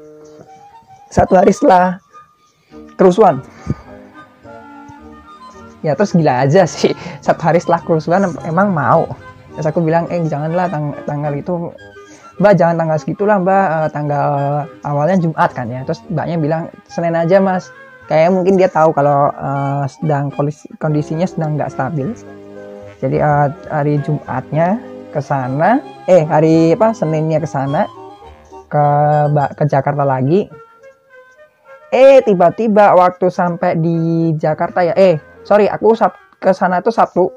satu 1.12 1.36
hari 1.36 1.52
setelah 1.52 2.00
kerusuhan. 2.96 3.44
Ya 5.84 5.92
terus 5.92 6.16
gila 6.16 6.48
aja 6.48 6.64
sih 6.64 6.96
satu 7.26 7.44
hari 7.44 7.60
setelah 7.60 7.84
kerusuhan 7.84 8.24
emang 8.48 8.72
mau. 8.72 9.04
Terus 9.52 9.68
aku 9.68 9.84
bilang 9.84 10.08
eh 10.08 10.24
janganlah 10.24 10.72
tang 10.72 10.96
tanggal 11.04 11.36
itu 11.36 11.76
mbak 12.40 12.56
jangan 12.56 12.80
tanggal 12.80 12.96
segitulah 12.96 13.36
mbak. 13.36 13.66
Uh, 13.68 13.88
tanggal 13.92 14.28
awalnya 14.80 15.20
Jumat 15.20 15.52
kan 15.52 15.68
ya. 15.68 15.84
Terus 15.84 16.00
mbaknya 16.08 16.40
bilang 16.40 16.72
Senin 16.88 17.12
aja 17.12 17.36
mas 17.36 17.68
kayak 18.08 18.30
mungkin 18.32 18.60
dia 18.60 18.68
tahu 18.68 18.92
kalau 18.92 19.32
uh, 19.32 19.84
sedang 19.88 20.28
kondisi, 20.32 20.68
kondisinya 20.76 21.24
sedang 21.24 21.56
nggak 21.56 21.72
stabil. 21.72 22.12
Jadi 23.00 23.20
uh, 23.20 23.48
hari 23.68 24.00
Jumatnya 24.00 24.80
ke 25.12 25.20
sana 25.22 25.78
eh 26.10 26.26
hari 26.26 26.74
apa 26.74 26.90
Seninnya 26.90 27.38
ke 27.38 27.48
sana 27.48 27.86
ke 28.68 28.84
ke 29.56 29.64
Jakarta 29.68 30.02
lagi. 30.02 30.48
Eh 31.94 32.18
tiba-tiba 32.26 32.90
waktu 32.98 33.30
sampai 33.30 33.78
di 33.78 34.32
Jakarta 34.34 34.82
ya 34.82 34.94
eh 34.98 35.22
sorry 35.46 35.70
aku 35.70 35.94
ke 36.42 36.50
sana 36.50 36.82
tuh 36.82 36.90
Sabtu 36.90 37.30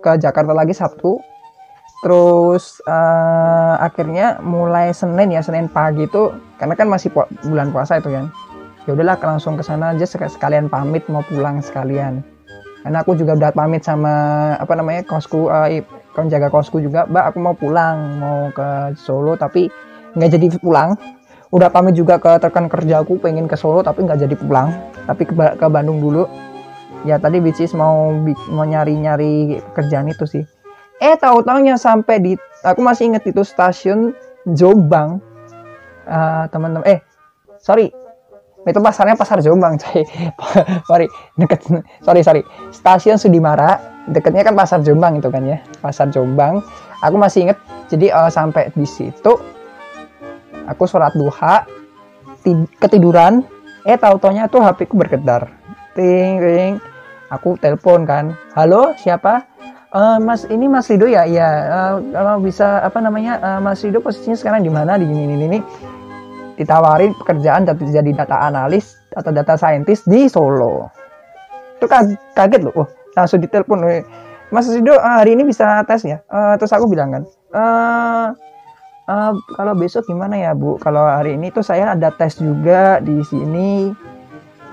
ke 0.00 0.16
Jakarta 0.16 0.56
lagi 0.56 0.72
Sabtu. 0.72 1.20
Terus 2.00 2.80
uh, 2.88 3.76
akhirnya 3.76 4.40
mulai 4.40 4.88
Senin 4.96 5.36
ya 5.36 5.44
Senin 5.44 5.68
pagi 5.68 6.08
itu 6.08 6.32
karena 6.56 6.72
kan 6.72 6.88
masih 6.88 7.12
pu 7.12 7.28
bulan 7.44 7.68
puasa 7.68 8.00
itu 8.00 8.08
kan 8.08 8.32
udahlah 8.88 9.20
langsung 9.20 9.60
ke 9.60 9.64
sana 9.66 9.92
aja 9.92 10.08
sekalian 10.08 10.72
pamit 10.72 11.04
mau 11.12 11.20
pulang 11.28 11.60
sekalian. 11.60 12.24
Karena 12.80 13.04
aku 13.04 13.12
juga 13.12 13.36
udah 13.36 13.52
pamit 13.52 13.84
sama 13.84 14.12
apa 14.56 14.72
namanya 14.72 15.04
kosku 15.04 15.52
uh, 15.52 15.68
jaga 16.28 16.48
kosku 16.48 16.80
juga. 16.80 17.04
Mbak 17.04 17.24
aku 17.32 17.38
mau 17.40 17.52
pulang 17.52 17.96
mau 18.16 18.48
ke 18.56 18.96
Solo 18.96 19.36
tapi 19.36 19.68
nggak 20.16 20.30
jadi 20.32 20.46
pulang. 20.64 20.96
Udah 21.52 21.68
pamit 21.68 21.98
juga 21.98 22.16
ke 22.16 22.40
rekan 22.40 22.72
kerjaku 22.72 23.20
pengen 23.20 23.44
ke 23.44 23.56
Solo 23.58 23.84
tapi 23.84 24.08
nggak 24.08 24.24
jadi 24.24 24.34
pulang. 24.40 24.72
Tapi 25.04 25.28
ke, 25.28 25.34
ke 25.36 25.66
Bandung 25.68 26.00
dulu. 26.00 26.24
Ya 27.04 27.20
tadi 27.20 27.40
bisnis 27.40 27.76
mau 27.76 28.12
mau 28.48 28.64
nyari-nyari 28.64 29.60
kerjaan 29.76 30.08
itu 30.08 30.24
sih. 30.24 30.44
Eh 31.00 31.16
tahu 31.20 31.44
taunya 31.44 31.76
sampai 31.76 32.16
di 32.20 32.32
aku 32.64 32.80
masih 32.80 33.12
inget 33.12 33.28
itu 33.28 33.44
stasiun 33.44 34.16
Jombang. 34.56 35.20
Uh, 36.08 36.48
teman-teman 36.48 36.88
eh 36.88 36.98
sorry 37.60 37.99
itu 38.68 38.76
pasarnya 38.76 39.16
pasar 39.16 39.40
Jombang 39.40 39.80
coy. 39.80 40.04
Sorry 40.88 41.06
deket 41.40 41.64
sorry 42.04 42.20
sorry. 42.20 42.42
Stasiun 42.68 43.16
Sudimara 43.16 43.80
deketnya 44.04 44.44
kan 44.44 44.52
pasar 44.52 44.84
Jombang 44.84 45.16
itu 45.16 45.32
kan 45.32 45.40
ya. 45.44 45.64
Pasar 45.80 46.12
Jombang. 46.12 46.60
Aku 47.00 47.16
masih 47.16 47.48
inget 47.48 47.58
jadi 47.88 48.12
uh, 48.12 48.28
sampai 48.28 48.68
di 48.76 48.84
situ 48.84 49.40
aku 50.68 50.82
sholat 50.84 51.16
duha 51.16 51.64
ketiduran. 52.76 53.40
Eh 53.88 53.96
tahu 53.96 54.20
taunya 54.20 54.44
tuh 54.44 54.60
HP 54.60 54.92
ku 54.92 55.00
bergetar 55.00 55.48
ting 55.96 56.36
ting. 56.36 56.72
Aku 57.32 57.56
telepon 57.56 58.04
kan. 58.04 58.36
Halo 58.52 58.92
siapa? 59.00 59.48
Uh, 59.90 60.22
Mas 60.22 60.46
ini 60.46 60.70
Mas 60.70 60.86
Rido 60.86 61.08
ya? 61.08 61.24
Ya 61.26 61.48
uh, 61.66 61.94
kalau 62.12 62.38
bisa 62.44 62.78
apa 62.84 63.00
namanya 63.00 63.40
uh, 63.40 63.60
Mas 63.64 63.80
Rido 63.80 64.04
posisinya 64.04 64.36
sekarang 64.36 64.62
di 64.62 64.70
mana? 64.70 65.00
Di 65.00 65.08
ini 65.08 65.26
ini 65.26 65.46
ini 65.48 65.58
ditawarin 66.60 67.16
pekerjaan 67.16 67.64
jadi 67.64 68.10
data 68.12 68.36
analis 68.36 69.00
atau 69.16 69.32
data 69.32 69.56
scientist 69.56 70.04
di 70.04 70.28
Solo. 70.28 70.92
Itu 71.80 71.88
kaget 71.88 72.60
loh, 72.60 72.84
oh, 72.84 72.88
langsung 73.16 73.40
ditelepon, 73.40 73.80
Mas 74.52 74.68
Rido 74.68 74.98
hari 75.00 75.38
ini 75.38 75.48
bisa 75.48 75.80
tes 75.88 76.04
ya? 76.04 76.20
Uh, 76.28 76.58
terus 76.60 76.74
aku 76.76 76.90
bilang 76.90 77.14
kan, 77.14 77.22
uh, 77.54 78.26
uh, 79.08 79.32
kalau 79.56 79.72
besok 79.72 80.04
gimana 80.04 80.36
ya 80.36 80.52
Bu? 80.52 80.76
Kalau 80.82 81.06
hari 81.06 81.38
ini 81.38 81.48
tuh 81.54 81.64
saya 81.64 81.96
ada 81.96 82.12
tes 82.12 82.36
juga 82.36 83.00
di 83.00 83.24
sini. 83.24 83.94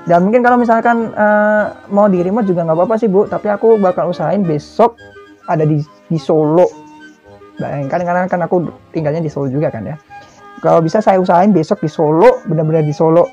Dan 0.07 0.27
mungkin 0.27 0.41
kalau 0.41 0.57
misalkan 0.57 1.13
uh, 1.13 1.71
mau 1.93 2.09
di 2.09 2.25
remote 2.25 2.49
juga 2.49 2.65
nggak 2.65 2.77
apa-apa 2.79 2.95
sih 2.97 3.07
Bu, 3.07 3.29
tapi 3.29 3.53
aku 3.53 3.77
bakal 3.77 4.09
usahain 4.09 4.41
besok 4.41 4.97
ada 5.45 5.61
di, 5.63 5.79
di 6.09 6.17
Solo. 6.17 6.67
Bayangkan 7.61 8.01
karena 8.01 8.21
kan 8.25 8.41
aku 8.43 8.67
tinggalnya 8.91 9.21
di 9.21 9.29
Solo 9.29 9.47
juga 9.47 9.69
kan 9.69 9.85
ya 9.85 9.97
kalau 10.59 10.81
bisa 10.81 11.03
saya 11.03 11.21
usahain 11.21 11.53
besok 11.53 11.81
di 11.85 11.89
Solo 11.89 12.41
benar-benar 12.49 12.81
di 12.81 12.93
Solo. 12.93 13.29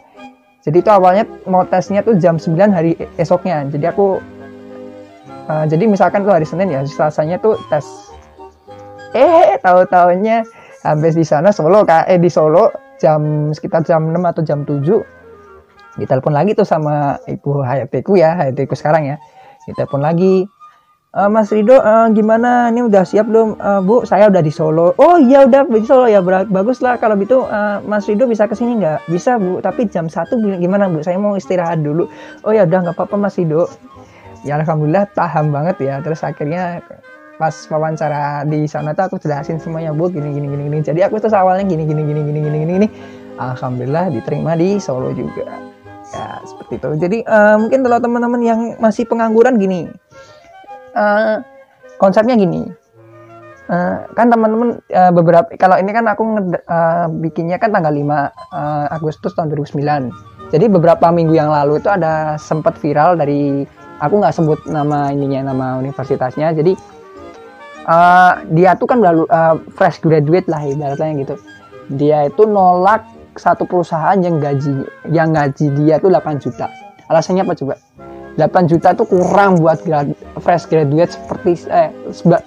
Jadi 0.65 0.81
itu 0.81 0.91
awalnya 0.93 1.29
mau 1.45 1.65
tesnya 1.69 2.01
tuh 2.01 2.17
jam 2.17 2.41
9 2.41 2.57
hari 2.73 2.97
esoknya. 3.21 3.69
Jadi 3.69 3.85
aku 3.85 4.17
uh, 5.49 5.65
jadi 5.69 5.85
misalkan 5.85 6.25
tuh 6.25 6.33
hari 6.33 6.49
Senin 6.49 6.73
ya 6.73 6.81
Selasanya 6.85 7.37
tuh 7.41 7.57
tes. 7.69 7.85
Eh 9.13 9.61
tahu 9.61 9.85
tahunya 9.89 10.45
sampai 10.81 11.13
di 11.13 11.25
sana 11.25 11.53
Solo 11.53 11.85
eh 11.85 12.19
di 12.21 12.29
Solo 12.33 12.73
jam 13.01 13.53
sekitar 13.53 13.85
jam 13.85 14.09
6 14.09 14.21
atau 14.21 14.43
jam 14.45 14.61
7 14.65 16.01
ditelepon 16.01 16.35
lagi 16.35 16.59
tuh 16.59 16.67
sama 16.67 17.23
ibu 17.31 17.63
Hayatiku 17.63 18.19
ya 18.19 18.37
Hayatiku 18.37 18.75
sekarang 18.77 19.09
ya. 19.09 19.17
Ditelepon 19.65 20.01
lagi 20.05 20.45
Uh, 21.15 21.31
Mas 21.31 21.47
Rido 21.55 21.79
uh, 21.79 22.11
gimana? 22.11 22.75
Ini 22.75 22.91
udah 22.91 23.07
siap 23.07 23.31
belum? 23.31 23.55
Uh, 23.63 23.79
Bu 23.87 24.03
saya 24.03 24.27
udah 24.27 24.43
di 24.43 24.51
Solo. 24.51 24.99
Oh 24.99 25.15
iya 25.15 25.47
udah 25.47 25.63
di 25.71 25.87
Solo. 25.87 26.11
Ya 26.11 26.19
bagus 26.27 26.83
lah 26.83 26.99
kalau 26.99 27.15
gitu 27.23 27.47
uh, 27.47 27.79
Mas 27.87 28.11
Rido 28.11 28.27
bisa 28.27 28.51
ke 28.51 28.59
sini 28.59 28.83
nggak? 28.83 29.07
Bisa 29.07 29.39
Bu. 29.39 29.63
Tapi 29.63 29.87
jam 29.87 30.11
satu 30.11 30.35
gimana 30.43 30.91
Bu? 30.91 31.07
Saya 31.07 31.15
mau 31.23 31.39
istirahat 31.39 31.87
dulu. 31.87 32.11
Oh 32.43 32.51
ya 32.51 32.67
udah 32.67 32.91
nggak 32.91 32.99
apa-apa 32.99 33.15
Mas 33.15 33.39
Rido. 33.39 33.71
Ya 34.43 34.59
Alhamdulillah 34.59 35.07
paham 35.15 35.55
banget 35.55 35.87
ya. 35.87 36.03
Terus 36.03 36.19
akhirnya 36.27 36.83
pas 37.39 37.55
wawancara 37.71 38.43
di 38.51 38.67
sana 38.67 38.91
tuh 38.91 39.15
aku 39.15 39.23
jelasin 39.23 39.63
semuanya 39.63 39.95
Bu. 39.95 40.11
Gini 40.11 40.35
gini 40.35 40.51
gini 40.51 40.67
gini. 40.67 40.79
Jadi 40.83 40.99
aku 41.07 41.23
tuh 41.23 41.31
awalnya 41.31 41.63
gini 41.63 41.87
gini 41.87 42.03
gini 42.03 42.27
gini 42.27 42.41
gini 42.43 42.59
gini. 42.59 42.73
Gini 42.75 42.89
Alhamdulillah 43.39 44.11
diterima 44.11 44.59
di 44.59 44.83
Solo 44.83 45.15
juga. 45.15 45.47
Ya 46.11 46.43
seperti 46.43 46.83
itu. 46.83 46.91
Jadi 46.99 47.19
uh, 47.23 47.55
mungkin 47.55 47.87
kalau 47.87 48.03
teman-teman 48.03 48.41
yang 48.43 48.61
masih 48.83 49.07
pengangguran 49.07 49.63
gini 49.63 49.95
uh, 50.95 51.43
konsepnya 51.99 52.39
gini. 52.39 52.67
Uh, 53.65 54.05
kan 54.13 54.29
teman-teman 54.29 54.77
uh, 54.93 55.09
beberapa 55.09 55.49
kalau 55.57 55.81
ini 55.81 55.89
kan 55.89 56.05
aku 56.05 56.21
uh, 56.69 57.09
bikinnya 57.09 57.57
kan 57.57 57.73
tanggal 57.73 57.97
5 57.97 58.05
uh, 58.05 58.93
Agustus 58.93 59.33
tahun 59.33 59.57
2009 59.57 60.35
jadi 60.55 60.71
beberapa 60.71 61.11
minggu 61.11 61.35
yang 61.35 61.51
lalu 61.51 61.83
itu 61.83 61.91
ada 61.91 62.39
sempat 62.39 62.79
viral 62.79 63.19
dari 63.19 63.67
aku 63.99 64.15
nggak 64.23 64.35
sebut 64.39 64.61
nama 64.71 65.11
ininya 65.11 65.51
nama 65.51 65.83
universitasnya. 65.83 66.55
Jadi 66.55 66.79
uh, 67.91 68.39
dia 68.55 68.79
tuh 68.79 68.87
kan 68.87 69.03
lalu 69.03 69.27
uh, 69.35 69.59
fresh 69.75 69.99
graduate 69.99 70.47
lah 70.47 70.63
ibaratnya 70.63 71.27
gitu. 71.27 71.35
Dia 71.99 72.31
itu 72.31 72.47
nolak 72.47 73.03
satu 73.35 73.67
perusahaan 73.67 74.15
yang 74.23 74.39
gaji 74.39 74.87
yang 75.11 75.35
gaji 75.35 75.75
dia 75.75 75.99
tuh 75.99 76.13
8 76.13 76.39
juta. 76.39 76.71
Alasannya 77.11 77.43
apa 77.43 77.59
coba? 77.59 77.75
8 78.39 78.71
juta 78.71 78.95
itu 78.95 79.05
kurang 79.11 79.59
buat 79.59 79.83
fresh 80.45 80.69
graduate 80.69 81.17
seperti 81.17 81.65
eh, 81.73 81.89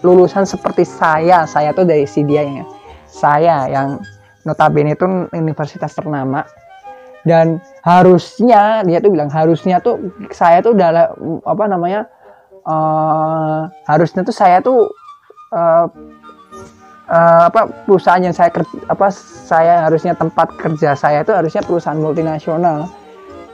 lulusan 0.05 0.45
seperti 0.45 0.85
saya. 0.85 1.49
Saya 1.49 1.73
tuh 1.73 1.89
dari 1.89 2.05
si 2.05 2.21
dia 2.21 2.45
ya. 2.45 2.63
Saya 3.09 3.65
yang 3.65 3.97
notabene 4.45 4.93
itu 4.93 5.27
universitas 5.33 5.91
ternama 5.97 6.45
dan 7.27 7.59
harusnya 7.83 8.87
dia 8.87 9.03
tuh 9.03 9.11
bilang 9.11 9.27
harusnya 9.27 9.83
tuh 9.83 9.99
saya 10.31 10.63
tuh 10.63 10.71
udah 10.71 11.11
apa 11.43 11.63
namanya 11.67 12.07
uh, 12.63 13.67
harusnya 13.83 14.23
tuh 14.23 14.31
saya 14.31 14.63
tuh 14.63 14.87
uh, 15.51 15.91
uh, 17.11 17.41
apa 17.51 17.67
perusahaan 17.83 18.23
yang 18.23 18.31
saya 18.31 18.47
apa 18.87 19.11
saya 19.11 19.83
harusnya 19.83 20.15
tempat 20.15 20.55
kerja 20.55 20.95
saya 20.95 21.27
itu 21.27 21.35
harusnya 21.35 21.59
perusahaan 21.67 21.99
multinasional 21.99 22.87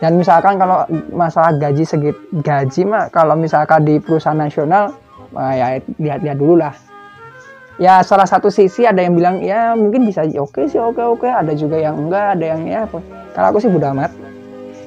dan 0.01 0.17
misalkan 0.17 0.57
kalau 0.57 0.83
masalah 1.13 1.55
gaji 1.55 1.83
segit 1.85 2.17
gaji 2.41 2.83
mah 2.87 3.07
kalau 3.13 3.37
misalkan 3.37 3.85
di 3.85 4.01
perusahaan 4.01 4.37
nasional 4.37 4.95
uh, 5.35 5.53
ya 5.53 5.79
lihat-lihat 5.99 6.37
dulu 6.37 6.59
lah. 6.59 6.73
Ya 7.81 8.05
salah 8.05 8.29
satu 8.29 8.53
sisi 8.53 8.85
ada 8.85 9.01
yang 9.01 9.17
bilang 9.17 9.41
ya 9.41 9.73
mungkin 9.73 10.05
bisa 10.05 10.21
oke 10.37 10.53
okay 10.53 10.65
sih 10.69 10.77
oke 10.77 10.97
okay, 11.01 11.05
oke. 11.05 11.19
Okay. 11.25 11.31
ada 11.33 11.53
juga 11.57 11.81
yang 11.81 11.97
enggak 11.97 12.37
ada 12.37 12.45
yang 12.53 12.61
ya 12.69 12.79
apa. 12.85 12.99
Kalau 13.33 13.47
aku 13.53 13.57
sih 13.61 13.71
mudah 13.71 13.93
amat. 13.97 14.11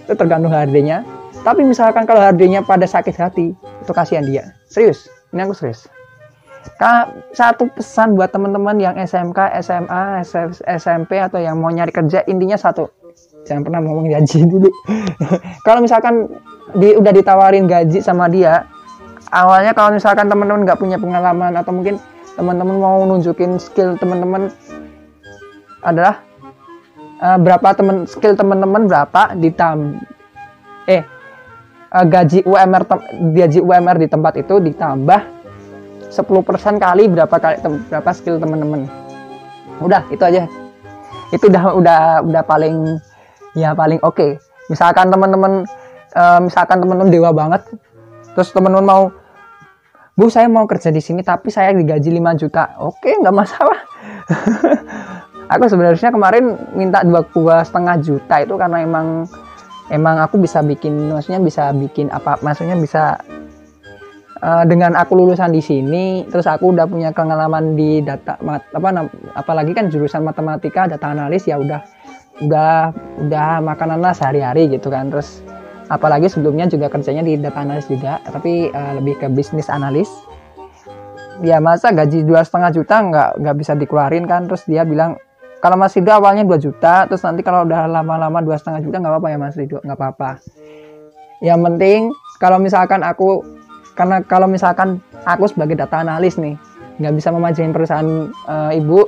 Itu 0.07 0.15
tergantung 0.15 0.55
harganya. 0.55 1.03
Tapi 1.43 1.67
misalkan 1.67 2.07
kalau 2.07 2.23
harganya 2.23 2.63
pada 2.63 2.87
sakit 2.87 3.15
hati 3.19 3.47
itu 3.55 3.93
kasihan 3.95 4.23
dia. 4.23 4.55
Serius 4.71 5.11
ini 5.35 5.43
aku 5.43 5.55
serius. 5.55 5.91
Satu 7.33 7.71
pesan 7.73 8.19
buat 8.19 8.35
teman-teman 8.35 8.75
yang 8.83 8.99
SMK, 8.99 9.55
SMA, 9.63 10.27
SMP 10.67 11.23
atau 11.23 11.39
yang 11.39 11.57
mau 11.63 11.71
nyari 11.71 11.95
kerja 11.95 12.27
intinya 12.27 12.59
satu 12.59 12.91
jangan 13.47 13.63
pernah 13.63 13.81
ngomong 13.81 14.11
gaji 14.11 14.39
dulu. 14.45 14.71
Kalau 15.67 15.81
misalkan 15.81 16.27
di, 16.75 16.99
udah 16.99 17.13
ditawarin 17.15 17.71
gaji 17.71 18.03
sama 18.03 18.27
dia 18.27 18.67
awalnya 19.31 19.75
kalau 19.75 19.95
misalkan 19.95 20.27
teman-teman 20.27 20.67
nggak 20.67 20.79
punya 20.79 20.99
pengalaman 20.99 21.55
atau 21.55 21.73
mungkin 21.75 21.99
teman-teman 22.35 22.77
mau 22.79 23.01
nunjukin 23.07 23.57
skill 23.57 23.97
teman-teman 23.97 24.53
adalah 25.83 26.21
uh, 27.23 27.39
berapa 27.41 27.75
teman 27.75 28.05
skill 28.05 28.37
teman-teman 28.37 28.87
berapa 28.87 29.35
ditam 29.39 29.99
eh 30.87 31.03
uh, 31.91 32.07
gaji 32.07 32.45
UMR 32.45 32.83
gaji 33.35 33.59
UMR 33.63 33.97
di 33.99 34.09
tempat 34.11 34.35
itu 34.39 34.59
ditambah 34.63 35.21
10% 36.07 36.23
kali 36.79 37.11
berapa 37.11 37.37
kali 37.37 37.57
berapa 37.91 38.11
skill 38.15 38.39
teman-teman. 38.41 38.89
Udah 39.83 40.07
itu 40.09 40.23
aja. 40.23 40.49
Itu 41.35 41.51
udah 41.51 41.77
udah 41.77 42.01
udah 42.25 42.43
paling 42.47 42.97
ya 43.57 43.73
paling 43.73 43.99
oke. 44.05 44.15
Okay. 44.15 44.31
misalkan 44.69 45.09
teman-teman 45.09 45.65
uh, 46.13 46.41
misalkan 46.43 46.83
teman-teman 46.83 47.09
dewa 47.09 47.31
banget 47.33 47.63
terus 48.35 48.51
teman-teman 48.53 48.85
mau 48.85 49.03
bu 50.17 50.29
saya 50.29 50.49
mau 50.49 50.69
kerja 50.69 50.93
di 50.93 51.01
sini 51.01 51.25
tapi 51.25 51.49
saya 51.49 51.73
digaji 51.73 52.09
5 52.09 52.41
juta. 52.41 52.77
Oke 52.81 53.13
okay, 53.13 53.15
nggak 53.21 53.37
masalah. 53.37 53.79
Aku 55.53 55.71
sebenarnya 55.71 56.11
kemarin 56.11 56.59
minta 56.75 57.07
dua 57.07 57.23
dua 57.31 57.63
setengah 57.63 58.03
juta 58.03 58.43
itu 58.43 58.59
karena 58.59 58.83
emang 58.83 59.31
emang 59.95 60.19
aku 60.19 60.43
bisa 60.43 60.59
bikin 60.59 61.15
maksudnya 61.15 61.39
bisa 61.39 61.71
bikin 61.71 62.11
apa 62.11 62.35
maksudnya 62.43 62.75
bisa 62.75 63.15
uh, 64.43 64.65
dengan 64.67 64.99
aku 64.99 65.15
lulusan 65.15 65.55
di 65.55 65.63
sini 65.63 66.27
terus 66.27 66.51
aku 66.51 66.75
udah 66.75 66.91
punya 66.91 67.15
pengalaman 67.15 67.79
di 67.79 68.03
data 68.03 68.35
apa 68.43 68.91
apalagi 69.39 69.71
kan 69.71 69.87
jurusan 69.87 70.27
matematika 70.27 70.91
data 70.91 71.15
analis 71.15 71.47
ya 71.47 71.63
udah 71.63 71.79
udah 72.43 72.93
udah 73.27 73.65
makanan 73.65 74.01
lah 74.03 74.13
sehari-hari 74.13 74.69
gitu 74.69 74.93
kan. 74.93 75.09
Terus 75.09 75.41
apalagi 75.87 76.27
sebelumnya 76.27 76.67
juga 76.67 76.91
kerjanya 76.91 77.23
di 77.23 77.39
data 77.39 77.63
analis 77.63 77.87
juga 77.87 78.19
tapi 78.27 78.69
uh, 78.71 78.93
lebih 79.01 79.21
ke 79.21 79.27
bisnis 79.33 79.71
analis. 79.73 80.09
Ya 81.45 81.61
masa 81.61 81.93
gaji 81.93 82.25
dua 82.25 82.41
setengah 82.45 82.73
juta 82.73 82.97
nggak 82.97 83.31
nggak 83.45 83.57
bisa 83.57 83.73
dikeluarin 83.77 84.25
kan? 84.25 84.49
Terus 84.49 84.65
dia 84.65 84.89
bilang 84.89 85.21
kalau 85.61 85.77
Mas 85.81 85.97
Rido 85.97 86.13
awalnya 86.13 86.45
2 86.45 86.63
juta 86.63 87.09
terus 87.09 87.25
nanti 87.25 87.41
kalau 87.41 87.65
udah 87.65 87.89
lama-lama 87.89 88.45
dua 88.45 88.61
setengah 88.61 88.87
juta 88.87 89.01
nggak 89.01 89.13
apa-apa 89.19 89.29
ya 89.33 89.39
Mas 89.41 89.57
Rido 89.57 89.81
nggak 89.81 89.99
apa-apa. 89.99 90.31
Yang 91.41 91.61
penting 91.65 92.01
kalau 92.39 92.59
misalkan 92.61 93.01
aku 93.03 93.41
karena 93.97 94.21
kalau 94.25 94.47
misalkan 94.47 95.01
aku 95.25 95.49
sebagai 95.49 95.75
data 95.75 96.05
analis 96.05 96.37
nih 96.37 96.55
nggak 97.01 97.15
bisa 97.17 97.29
memajuin 97.33 97.73
perusahaan 97.73 98.09
uh, 98.49 98.73
ibu 98.73 99.05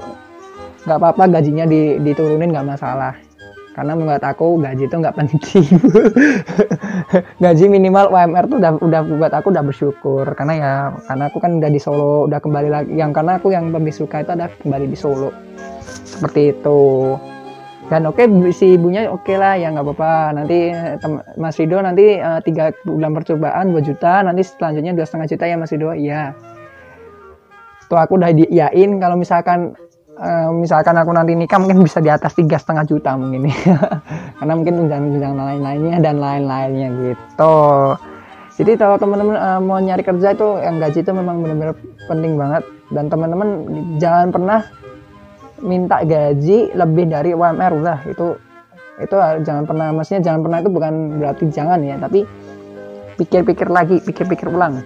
nggak 0.89 1.01
apa-apa 1.05 1.39
gajinya 1.39 1.69
di, 1.69 2.01
diturunin 2.01 2.49
nggak 2.49 2.65
masalah. 2.65 3.13
Karena 3.79 3.95
menurut 3.95 4.25
aku 4.27 4.59
gaji 4.59 4.91
itu 4.91 4.97
nggak 4.99 5.15
penting. 5.15 5.63
Gaji 7.47 7.65
minimal 7.71 8.11
UMR 8.11 8.51
tuh 8.51 8.59
udah 8.59 8.75
udah 8.83 9.01
buat 9.07 9.31
aku 9.31 9.55
udah 9.55 9.63
bersyukur. 9.63 10.27
Karena 10.35 10.55
ya 10.59 10.73
karena 11.07 11.31
aku 11.31 11.39
kan 11.39 11.63
udah 11.63 11.71
di 11.71 11.79
Solo 11.79 12.27
udah 12.27 12.43
kembali 12.43 12.69
lagi. 12.75 12.91
Yang 12.99 13.23
karena 13.23 13.39
aku 13.39 13.55
yang 13.55 13.71
lebih 13.71 13.95
suka 13.95 14.27
itu 14.27 14.35
ada 14.35 14.51
kembali 14.51 14.91
di 14.91 14.99
Solo. 14.99 15.31
Seperti 15.87 16.59
itu. 16.59 17.15
Dan 17.87 18.11
oke 18.11 18.19
okay, 18.19 18.51
si 18.51 18.75
ibunya 18.75 19.07
oke 19.07 19.23
okay 19.23 19.39
lah 19.39 19.55
ya 19.55 19.71
nggak 19.71 19.87
apa-apa. 19.87 20.43
Nanti 20.43 20.75
Mas 21.39 21.55
Rido 21.55 21.79
nanti 21.79 22.19
uh, 22.19 22.43
tiga 22.43 22.75
bulan 22.83 23.15
percobaan 23.15 23.71
2 23.71 23.79
juta. 23.95 24.27
Nanti 24.27 24.43
selanjutnya 24.43 24.91
dua 24.91 25.07
setengah 25.07 25.31
juta 25.31 25.45
ya 25.47 25.55
Mas 25.55 25.71
Rido. 25.71 25.95
Iya. 25.95 26.35
Tuh 27.87 27.95
aku 27.95 28.19
udah 28.19 28.35
diiyain 28.35 28.99
kalau 28.99 29.15
misalkan 29.15 29.79
uh, 30.19 30.51
misalkan 30.53 30.95
aku 30.99 31.11
nanti 31.15 31.33
nikah 31.39 31.57
mungkin 31.63 31.81
bisa 31.87 32.03
di 32.03 32.11
atas 32.11 32.35
tiga 32.35 32.59
setengah 32.59 32.85
juta 32.85 33.15
mungkin. 33.15 33.49
Karena 34.39 34.53
mungkin 34.53 34.75
tunjangan-tunjangan 34.85 35.39
lain-lainnya 35.39 35.97
dan 36.03 36.17
lain-lainnya 36.19 36.89
gitu. 36.99 37.57
Jadi 38.59 38.73
kalau 38.75 38.99
teman-teman 38.99 39.39
uh, 39.39 39.61
mau 39.63 39.79
nyari 39.79 40.03
kerja 40.03 40.35
itu 40.35 40.49
yang 40.59 40.83
gaji 40.83 40.99
itu 41.07 41.13
memang 41.15 41.47
benar-benar 41.47 41.75
penting 42.11 42.35
banget. 42.35 42.63
Dan 42.91 43.05
teman-teman 43.07 43.49
jangan 44.03 44.29
pernah 44.35 44.61
minta 45.63 46.03
gaji 46.03 46.75
lebih 46.75 47.05
dari 47.07 47.31
UMR 47.39 47.73
udah. 47.79 47.99
Itu 48.11 48.35
itu 48.99 49.15
jangan 49.47 49.63
pernah 49.63 49.95
maksudnya 49.95 50.23
jangan 50.27 50.41
pernah 50.43 50.59
itu 50.59 50.71
bukan 50.75 50.93
berarti 51.23 51.45
jangan 51.55 51.79
ya 51.87 51.95
tapi 52.03 52.27
pikir-pikir 53.15 53.71
lagi 53.71 54.03
pikir-pikir 54.03 54.51
ulang 54.51 54.83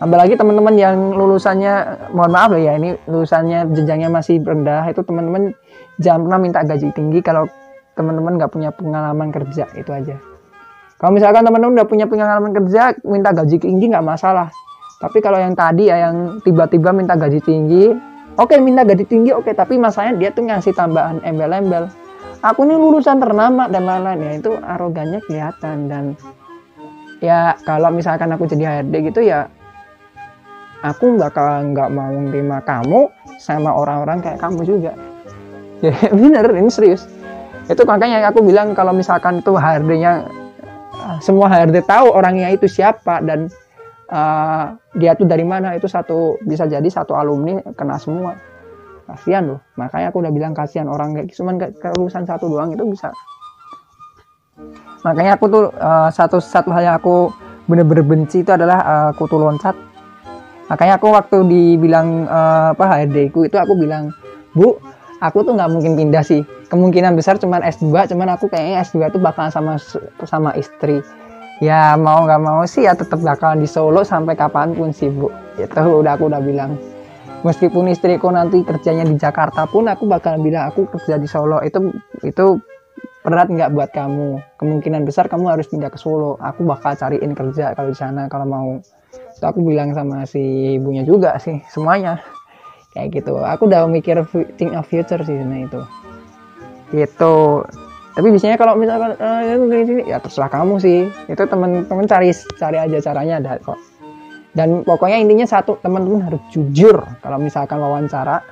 apalagi 0.00 0.34
teman-teman 0.34 0.74
yang 0.80 0.96
lulusannya 1.12 2.08
mohon 2.16 2.32
maaf 2.32 2.56
ya 2.56 2.74
ini 2.80 2.96
lulusannya 3.04 3.68
jenjangnya 3.76 4.08
masih 4.08 4.40
rendah 4.40 4.88
itu 4.88 5.04
teman-teman 5.04 5.52
jangan 6.00 6.26
pernah 6.26 6.40
minta 6.40 6.60
gaji 6.64 6.88
tinggi 6.96 7.20
kalau 7.20 7.44
teman-teman 7.94 8.40
nggak 8.40 8.50
punya 8.50 8.70
pengalaman 8.72 9.28
kerja 9.28 9.68
itu 9.76 9.90
aja. 9.92 10.16
Kalau 10.96 11.12
misalkan 11.12 11.44
teman-teman 11.44 11.76
udah 11.80 11.88
punya 11.88 12.08
pengalaman 12.08 12.52
kerja 12.56 12.96
minta 13.04 13.30
gaji 13.36 13.60
tinggi 13.60 13.92
nggak 13.92 14.04
masalah. 14.04 14.48
Tapi 15.00 15.20
kalau 15.20 15.40
yang 15.40 15.56
tadi 15.56 15.88
ya 15.88 16.08
yang 16.08 16.44
tiba-tiba 16.44 16.92
minta 16.92 17.16
gaji 17.16 17.40
tinggi 17.40 17.92
Oke 18.40 18.56
minta 18.56 18.86
gaji 18.86 19.04
tinggi 19.04 19.36
oke 19.36 19.52
tapi 19.52 19.76
masalahnya 19.76 20.16
dia 20.16 20.30
tuh 20.32 20.48
ngasih 20.48 20.72
tambahan 20.72 21.20
embel-embel. 21.20 21.92
Aku 22.40 22.64
ini 22.64 22.72
lulusan 22.72 23.20
ternama 23.20 23.68
dan 23.68 23.84
lain-lain 23.84 24.20
ya 24.22 24.32
itu 24.40 24.50
arogannya 24.56 25.20
kelihatan. 25.28 25.76
Dan 25.92 26.04
ya 27.20 27.52
kalau 27.68 27.92
misalkan 27.92 28.32
aku 28.32 28.48
jadi 28.48 28.80
HRD 28.80 29.12
gitu 29.12 29.20
ya 29.28 29.50
aku 30.80 31.20
bakal 31.20 31.72
nggak 31.72 31.88
mau 31.92 32.08
menerima 32.08 32.64
kamu 32.64 33.12
sama 33.40 33.70
orang-orang 33.72 34.20
kayak 34.24 34.40
kamu 34.40 34.62
juga. 34.64 34.92
Ya 35.80 35.96
bener 36.12 36.44
ini 36.60 36.68
serius. 36.68 37.08
Itu 37.64 37.88
makanya 37.88 38.28
aku 38.28 38.44
bilang 38.44 38.76
kalau 38.76 38.92
misalkan 38.92 39.40
tuh 39.40 39.56
HRD-nya 39.56 40.28
semua 41.24 41.48
HRD 41.48 41.88
tahu 41.88 42.12
orangnya 42.12 42.52
itu 42.52 42.68
siapa 42.68 43.24
dan 43.24 43.48
uh, 44.12 44.76
dia 44.92 45.16
tuh 45.16 45.24
dari 45.24 45.40
mana 45.40 45.72
itu 45.72 45.88
satu 45.88 46.36
bisa 46.44 46.68
jadi 46.68 46.84
satu 46.84 47.16
alumni 47.16 47.64
kena 47.72 47.96
semua. 47.96 48.36
Kasihan 49.08 49.56
loh. 49.56 49.60
Makanya 49.80 50.12
aku 50.12 50.20
udah 50.20 50.32
bilang 50.36 50.52
kasihan 50.52 50.84
orang 50.84 51.16
kayak 51.16 51.32
cuman 51.32 51.56
kelulusan 51.80 52.28
satu 52.28 52.52
doang 52.52 52.76
itu 52.76 52.84
bisa. 52.84 53.08
Makanya 55.00 55.40
aku 55.40 55.48
tuh 55.48 55.64
uh, 55.80 56.12
satu 56.12 56.44
satu 56.44 56.68
hal 56.76 56.92
yang 56.92 56.96
aku 57.00 57.32
bener-bener 57.64 58.04
benci 58.04 58.44
itu 58.44 58.52
adalah 58.52 58.84
uh, 58.84 59.10
kutu 59.16 59.40
loncat 59.40 59.72
makanya 60.70 61.02
aku 61.02 61.10
waktu 61.10 61.42
dibilang 61.50 62.30
uh, 62.30 62.72
apa 62.72 62.84
HRD 62.86 63.34
ku 63.34 63.42
itu 63.42 63.58
aku 63.58 63.74
bilang 63.74 64.14
bu 64.54 64.78
aku 65.20 65.44
tuh 65.44 65.52
nggak 65.54 65.70
mungkin 65.70 65.94
pindah 65.94 66.24
sih. 66.24 66.42
Kemungkinan 66.72 67.14
besar 67.14 67.36
cuman 67.36 67.60
S2 67.62 68.14
cuman 68.14 68.34
aku 68.34 68.48
kayaknya 68.48 68.82
S2 68.82 69.12
tuh 69.12 69.20
bakalan 69.20 69.52
sama 69.52 69.72
sama 70.24 70.50
istri. 70.56 71.04
Ya 71.60 71.92
mau 72.00 72.24
nggak 72.24 72.40
mau 72.40 72.64
sih 72.64 72.88
ya 72.88 72.96
tetap 72.96 73.20
bakalan 73.20 73.60
di 73.60 73.68
Solo 73.68 74.00
sampai 74.00 74.32
kapan 74.32 74.72
pun 74.72 74.90
sih 74.90 75.12
bu. 75.12 75.28
Itu 75.60 75.76
udah 75.76 76.16
aku 76.16 76.32
udah 76.32 76.40
bilang. 76.40 76.74
Meskipun 77.40 77.88
istriku 77.88 78.28
nanti 78.28 78.60
kerjanya 78.60 79.04
di 79.08 79.16
Jakarta 79.16 79.64
pun 79.64 79.88
aku 79.88 80.04
bakal 80.04 80.36
bilang 80.40 80.68
aku 80.68 80.88
kerja 80.88 81.16
di 81.16 81.28
Solo 81.28 81.60
itu 81.64 81.92
itu 82.24 82.60
berat 83.24 83.52
nggak 83.52 83.72
buat 83.76 83.90
kamu? 83.92 84.40
Kemungkinan 84.56 85.04
besar 85.04 85.28
kamu 85.28 85.52
harus 85.52 85.68
pindah 85.68 85.92
ke 85.92 86.00
Solo. 86.00 86.40
Aku 86.40 86.64
bakal 86.64 86.96
cariin 86.96 87.36
kerja 87.36 87.76
kalau 87.76 87.92
di 87.92 87.96
sana 87.96 88.28
kalau 88.28 88.46
mau 88.48 88.68
itu 89.40 89.46
aku 89.48 89.64
bilang 89.64 89.96
sama 89.96 90.28
si 90.28 90.76
ibunya 90.76 91.00
juga 91.00 91.40
sih 91.40 91.64
semuanya. 91.72 92.20
Kayak 92.92 93.24
gitu. 93.24 93.40
Aku 93.40 93.64
udah 93.72 93.88
mikir 93.88 94.20
think 94.60 94.76
of 94.76 94.84
future 94.84 95.24
sih 95.24 95.32
nah 95.40 95.64
itu. 95.64 95.80
Gitu. 96.92 97.64
Tapi 98.12 98.26
biasanya 98.28 98.60
kalau 98.60 98.76
misalkan 98.76 99.16
uh, 99.16 99.40
ya 100.04 100.20
terserah 100.20 100.52
kamu 100.52 100.76
sih. 100.76 101.08
Itu 101.32 101.48
teman-teman 101.48 102.04
cari 102.04 102.36
cari 102.60 102.76
aja 102.76 103.00
caranya 103.00 103.40
ada 103.40 103.56
kok. 103.64 103.80
Dan 104.52 104.84
pokoknya 104.84 105.16
intinya 105.16 105.48
satu 105.48 105.80
teman-teman 105.80 106.28
harus 106.28 106.42
jujur 106.52 107.00
kalau 107.24 107.40
misalkan 107.40 107.80
wawancara. 107.80 108.44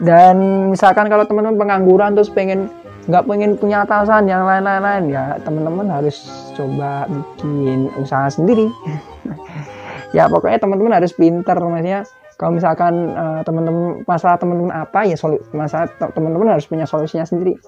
Dan 0.00 0.72
misalkan 0.72 1.12
kalau 1.12 1.28
teman-teman 1.28 1.60
pengangguran 1.60 2.16
terus 2.16 2.32
pengen 2.32 2.72
nggak 3.06 3.22
pengen 3.22 3.54
punya 3.54 3.86
atasan 3.86 4.26
yang 4.26 4.42
lain-lain 4.42 5.14
ya 5.14 5.38
teman-teman 5.46 5.86
harus 5.86 6.26
coba 6.58 7.06
bikin 7.06 7.90
usaha 7.98 8.26
sendiri. 8.30 8.66
Ya 10.14 10.30
pokoknya 10.30 10.62
teman-teman 10.62 10.96
harus 10.96 11.12
pinter 11.12 11.58
maksudnya. 11.60 12.06
Kalau 12.40 12.56
misalkan 12.56 13.12
uh, 13.12 13.40
teman-teman 13.44 14.00
masalah 14.06 14.40
teman-teman 14.40 14.72
apa 14.72 15.04
ya 15.04 15.18
solu 15.18 15.36
masalah 15.52 15.90
teman-teman 15.98 16.56
harus 16.56 16.64
punya 16.64 16.88
solusinya 16.88 17.26
sendiri. 17.26 17.58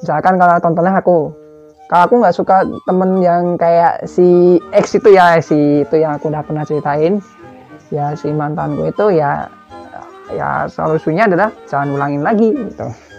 Misalkan 0.00 0.34
kalau 0.40 0.56
tontonnya 0.58 0.98
aku. 0.98 1.30
Kalau 1.86 2.02
aku 2.08 2.14
nggak 2.24 2.34
suka 2.34 2.64
temen 2.88 3.20
yang 3.20 3.54
kayak 3.60 4.08
si 4.08 4.58
X 4.72 4.98
itu 4.98 5.14
ya 5.14 5.38
si 5.38 5.84
itu 5.84 5.94
yang 6.00 6.16
aku 6.16 6.32
udah 6.32 6.42
pernah 6.42 6.64
ceritain. 6.66 7.20
Ya 7.92 8.16
si 8.18 8.32
mantanku 8.34 8.88
itu 8.88 9.12
ya 9.12 9.46
ya 10.32 10.64
solusinya 10.66 11.28
adalah 11.28 11.54
jangan 11.68 11.92
ulangin 11.92 12.24
lagi 12.24 12.50
gitu 12.56 13.11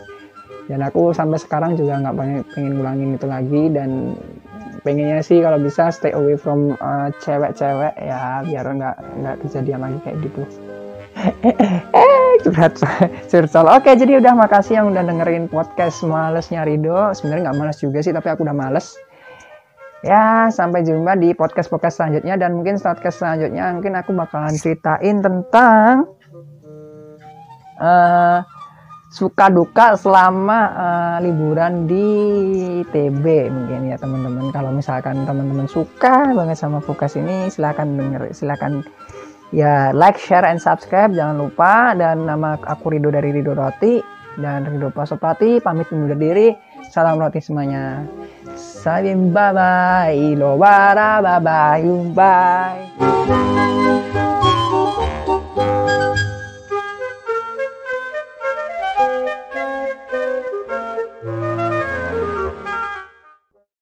dan 0.71 0.79
aku 0.79 1.11
sampai 1.11 1.39
sekarang 1.39 1.75
juga 1.75 1.99
nggak 1.99 2.15
pengen 2.15 2.41
pengen 2.55 2.73
ulangin 2.79 3.09
itu 3.19 3.27
lagi. 3.27 3.63
Dan 3.71 4.15
pengennya 4.83 5.19
sih 5.19 5.43
kalau 5.43 5.59
bisa 5.59 5.91
stay 5.91 6.15
away 6.15 6.39
from 6.39 6.75
uh, 6.79 7.11
cewek-cewek 7.23 7.93
uh, 7.99 8.03
ya 8.03 8.43
biar 8.47 8.65
nggak 8.67 8.95
nggak 9.19 9.35
kejadian 9.47 9.79
lagi 9.83 9.97
kayak 10.07 10.17
gitu. 10.23 10.41
Eh 11.93 12.31
curhat. 12.41 12.81
Curcol 13.29 13.67
oke 13.69 13.91
jadi 13.93 14.17
udah 14.17 14.33
makasih 14.33 14.81
yang 14.81 14.89
udah 14.89 15.03
dengerin 15.05 15.45
podcast 15.51 16.01
malesnya 16.07 16.63
Rido. 16.65 17.11
Sebenarnya 17.11 17.51
nggak 17.51 17.57
males 17.59 17.77
juga 17.83 17.99
sih 18.01 18.15
tapi 18.15 18.27
aku 18.31 18.47
udah 18.47 18.55
males. 18.55 18.95
Ya 20.03 20.51
sampai 20.51 20.83
jumpa 20.83 21.15
di 21.15 21.31
podcast 21.31 21.71
podcast 21.71 22.01
selanjutnya. 22.01 22.35
Dan 22.35 22.59
mungkin 22.59 22.79
podcast 22.79 23.19
selanjutnya 23.19 23.71
mungkin 23.71 23.93
aku 23.95 24.11
bakalan 24.15 24.55
ceritain 24.57 25.23
tentang 25.23 26.11
uh, 27.79 28.43
suka 29.13 29.45
duka 29.53 29.93
selama 29.93 30.59
uh, 30.73 31.17
liburan 31.21 31.85
di 31.85 32.09
TB 32.89 33.25
mungkin 33.53 33.93
ya 33.93 33.97
teman-teman. 34.01 34.49
Kalau 34.49 34.73
misalkan 34.73 35.21
teman-teman 35.29 35.69
suka 35.69 36.33
banget 36.33 36.57
sama 36.57 36.81
podcast 36.81 37.21
ini 37.21 37.45
silahkan 37.53 37.85
denger 37.85 38.33
silahkan 38.33 38.81
ya 39.53 39.93
like 39.93 40.17
share 40.17 40.49
and 40.49 40.57
subscribe. 40.57 41.13
Jangan 41.13 41.37
lupa 41.37 41.93
dan 41.93 42.25
nama 42.25 42.57
aku 42.57 42.97
Rido 42.97 43.13
dari 43.13 43.29
Rido 43.29 43.53
Roti 43.53 44.01
dan 44.41 44.65
Rido 44.65 44.89
Pasopati 44.89 45.61
pamit 45.61 45.93
undur 45.93 46.17
diri. 46.17 46.57
Salam 46.89 47.21
roti 47.21 47.37
semuanya. 47.37 48.01
Salim 48.57 49.29
bye 49.29 49.53
bye 49.53 50.33
lo 50.33 50.57
bye 50.57 51.21
bye 51.21 52.01
bye 52.17 52.81